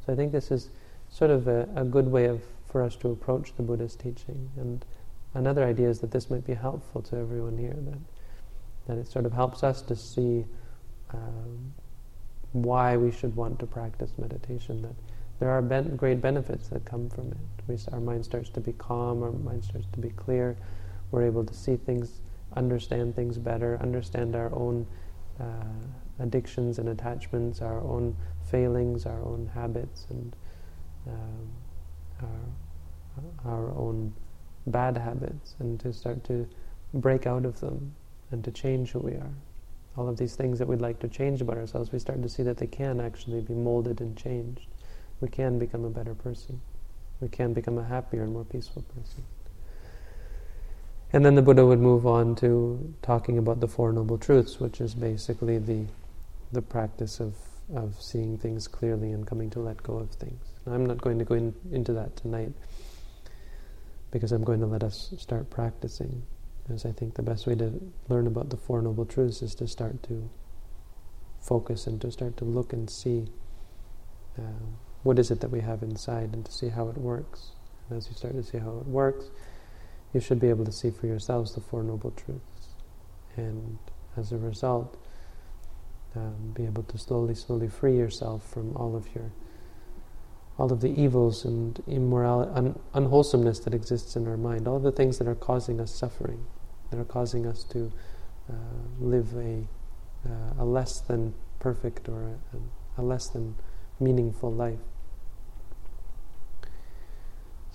So 0.05 0.12
I 0.12 0.17
think 0.17 0.33
this 0.33 0.51
is 0.51 0.71
sort 1.09 1.31
of 1.31 1.49
a, 1.49 1.69
a 1.75 1.85
good 1.85 2.07
way 2.07 2.27
of 2.27 2.43
for 2.71 2.83
us 2.83 2.97
to 2.97 3.11
approach 3.11 3.55
the 3.57 3.62
Buddha's 3.62 3.97
teaching. 3.97 4.51
And 4.57 4.85
another 5.35 5.64
idea 5.64 5.89
is 5.89 6.01
that 6.01 6.11
this 6.11 6.31
might 6.31 6.47
be 6.47 6.55
helpful 6.55 7.03
to 7.03 7.17
everyone 7.17 7.59
here. 7.59 7.77
That 7.77 7.99
that 8.87 8.99
it 8.99 9.07
sort 9.07 9.27
of 9.27 9.33
helps 9.33 9.62
us 9.62 9.83
to 9.83 9.97
see 9.97 10.45
um, 11.12 11.73
why 12.53 12.97
we 12.97 13.11
should 13.11 13.35
want 13.37 13.59
to 13.59 13.67
practice 13.67 14.12
meditation. 14.19 14.83
That 14.83 14.95
there 15.39 15.51
are 15.51 15.62
ben- 15.62 15.97
great 15.97 16.21
benefits 16.21 16.69
that 16.69 16.85
come 16.85 17.11
from 17.11 17.33
it. 17.33 17.37
We, 17.67 17.79
our 17.93 18.01
mind 18.01 18.25
starts 18.25 18.49
to 18.51 18.61
be 18.61 18.73
calm, 18.73 19.23
our 19.23 19.33
mind 19.33 19.64
starts 19.64 19.87
to 19.93 19.99
be 19.99 20.11
clear. 20.11 20.57
We're 21.11 21.23
able 21.23 21.45
to 21.45 21.55
see 21.55 21.77
things, 21.77 22.21
understand 22.55 23.15
things 23.15 23.39
better, 23.39 23.79
understand 23.81 24.35
our 24.35 24.53
own 24.55 24.87
uh, 25.41 25.45
addictions 26.19 26.79
and 26.79 26.89
attachments, 26.89 27.61
our 27.63 27.81
own 27.81 28.17
failings, 28.51 29.07
our 29.07 29.23
own 29.23 29.51
habits, 29.55 30.07
and 30.11 30.37
um, 31.07 31.49
our, 33.45 33.53
our 33.53 33.71
own 33.77 34.13
bad 34.67 34.97
habits, 34.97 35.55
and 35.59 35.79
to 35.81 35.93
start 35.93 36.25
to 36.25 36.49
break 36.95 37.27
out 37.27 37.45
of 37.45 37.61
them 37.61 37.95
and 38.31 38.43
to 38.45 38.51
change 38.51 38.91
who 38.91 39.01
we 39.01 39.13
are. 39.13 39.35
All 39.97 40.09
of 40.09 40.17
these 40.17 40.35
things 40.35 40.59
that 40.59 40.67
we'd 40.67 40.81
like 40.81 40.99
to 41.01 41.09
change 41.09 41.41
about 41.41 41.57
ourselves, 41.57 41.93
we 41.93 41.99
start 41.99 42.23
to 42.23 42.29
see 42.29 42.43
that 42.43 42.59
they 42.59 42.67
can 42.67 43.01
actually 43.01 43.41
be 43.41 43.55
molded 43.55 44.01
and 44.01 44.17
changed. 44.17 44.67
We 45.21 45.29
can 45.29 45.59
become 45.59 45.85
a 45.85 45.91
better 45.91 46.15
person. 46.15 46.61
We 47.21 47.29
can 47.29 47.55
become 47.55 47.79
a 47.79 47.85
happier 47.85 48.23
and 48.23 48.33
more 48.33 48.45
peaceful 48.45 48.83
person. 48.83 49.25
And 51.13 51.25
then 51.25 51.35
the 51.35 51.43
Buddha 51.43 51.65
would 51.65 51.79
move 51.79 52.07
on 52.07 52.35
to 52.37 52.95
talking 53.03 53.39
about 53.39 53.61
the 53.61 53.69
Four 53.69 53.93
Noble 53.93 54.19
Truths, 54.19 54.59
which 54.59 54.81
is 54.81 54.95
basically 54.95 55.59
the, 55.59 55.87
the 56.53 56.63
practice 56.63 57.21
of, 57.21 57.35
of 57.75 58.01
seeing 58.01 58.37
things 58.37 58.67
clearly 58.67 59.13
and 59.13 59.27
coming 59.27 59.49
to 59.51 59.61
let 59.61 59.83
go 59.83 59.99
of 59.99 60.11
things. 60.11 60.43
Now, 60.67 60.75
I'm 60.75 60.85
not 60.85 61.01
going 61.01 61.19
to 61.19 61.25
go 61.25 61.35
in, 61.35 61.55
into 61.71 61.93
that 61.93 62.17
tonight 62.17 62.53
because 64.11 64.33
I'm 64.33 64.45
going 64.45 64.61
to 64.61 64.67
let 64.67 64.83
us 64.83 65.15
start 65.19 65.49
practicing. 65.49 66.23
Because 66.63 66.85
I 66.85 66.91
think 66.91 67.15
the 67.15 67.23
best 67.23 67.47
way 67.47 67.55
to 67.55 67.81
learn 68.09 68.27
about 68.27 68.51
the 68.51 68.57
Four 68.57 68.83
Noble 68.83 69.05
Truths 69.05 69.43
is 69.43 69.55
to 69.57 69.69
start 69.69 70.03
to 70.05 70.29
focus 71.41 71.87
and 71.87 72.01
to 72.01 72.11
start 72.11 72.37
to 72.39 72.45
look 72.45 72.73
and 72.73 72.91
see 72.91 73.29
uh, 74.37 74.43
what 75.05 75.19
is 75.21 75.31
it 75.31 75.41
that 75.41 75.51
we 75.51 75.61
have 75.61 75.85
inside 75.85 76.35
and 76.35 76.45
to 76.45 76.51
see 76.51 76.69
how 76.69 76.89
it 76.89 76.99
works. 76.99 77.51
And 77.89 77.97
as 77.97 78.09
you 78.09 78.15
start 78.15 78.35
to 78.35 78.43
see 78.43 78.59
how 78.59 78.79
it 78.79 78.87
works, 78.87 79.27
you 80.17 80.21
should 80.21 80.41
be 80.41 80.49
able 80.49 80.64
to 80.64 80.73
see 80.73 80.91
for 80.91 81.07
yourselves 81.07 81.55
the 81.55 81.61
Four 81.61 81.83
Noble 81.83 82.11
Truths. 82.11 82.69
And 83.37 83.79
as 84.17 84.33
a 84.33 84.39
result, 84.39 84.97
um, 86.14 86.53
be 86.55 86.64
able 86.64 86.85
to 86.85 86.97
slowly, 86.97 87.35
slowly 87.35 87.69
free 87.69 87.99
yourself 87.99 88.43
from 88.51 88.75
all 88.77 88.97
of 88.97 89.14
your, 89.14 89.31
all 90.59 90.73
of 90.73 90.81
the 90.81 90.89
evils 90.99 91.45
and 91.45 91.83
immorality, 91.87 92.51
un- 92.55 92.79
unwholesomeness 92.95 93.59
that 93.61 93.75
exists 93.75 94.17
in 94.17 94.27
our 94.27 94.39
mind, 94.39 94.67
all 94.67 94.79
the 94.79 94.91
things 94.91 95.19
that 95.19 95.29
are 95.29 95.35
causing 95.35 95.83
us 95.83 95.95
suffering, 95.95 96.47
that 96.91 96.99
are 96.99 97.05
causing 97.05 97.47
us 97.47 97.62
to 97.64 97.93
uh, 98.49 98.55
live 98.99 99.35
a, 99.37 99.69
uh, 100.27 100.62
a 100.62 100.64
less 100.64 101.01
than 101.01 101.35
perfect 101.59 102.09
or 102.09 102.39
a, 102.55 103.01
a 103.01 103.03
less 103.03 103.29
than 103.29 103.55
meaningful 104.01 104.51
life. 104.51 104.79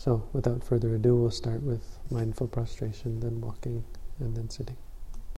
So, 0.04 0.24
without 0.34 0.64
further 0.64 0.95
ado, 0.95 1.16
we'll 1.16 1.30
start 1.30 1.62
with 1.62 1.99
mindful 2.10 2.47
prostration, 2.47 3.20
then 3.20 3.39
walking, 3.39 3.84
and 4.20 4.36
then 4.36 4.49
sitting. 4.49 4.78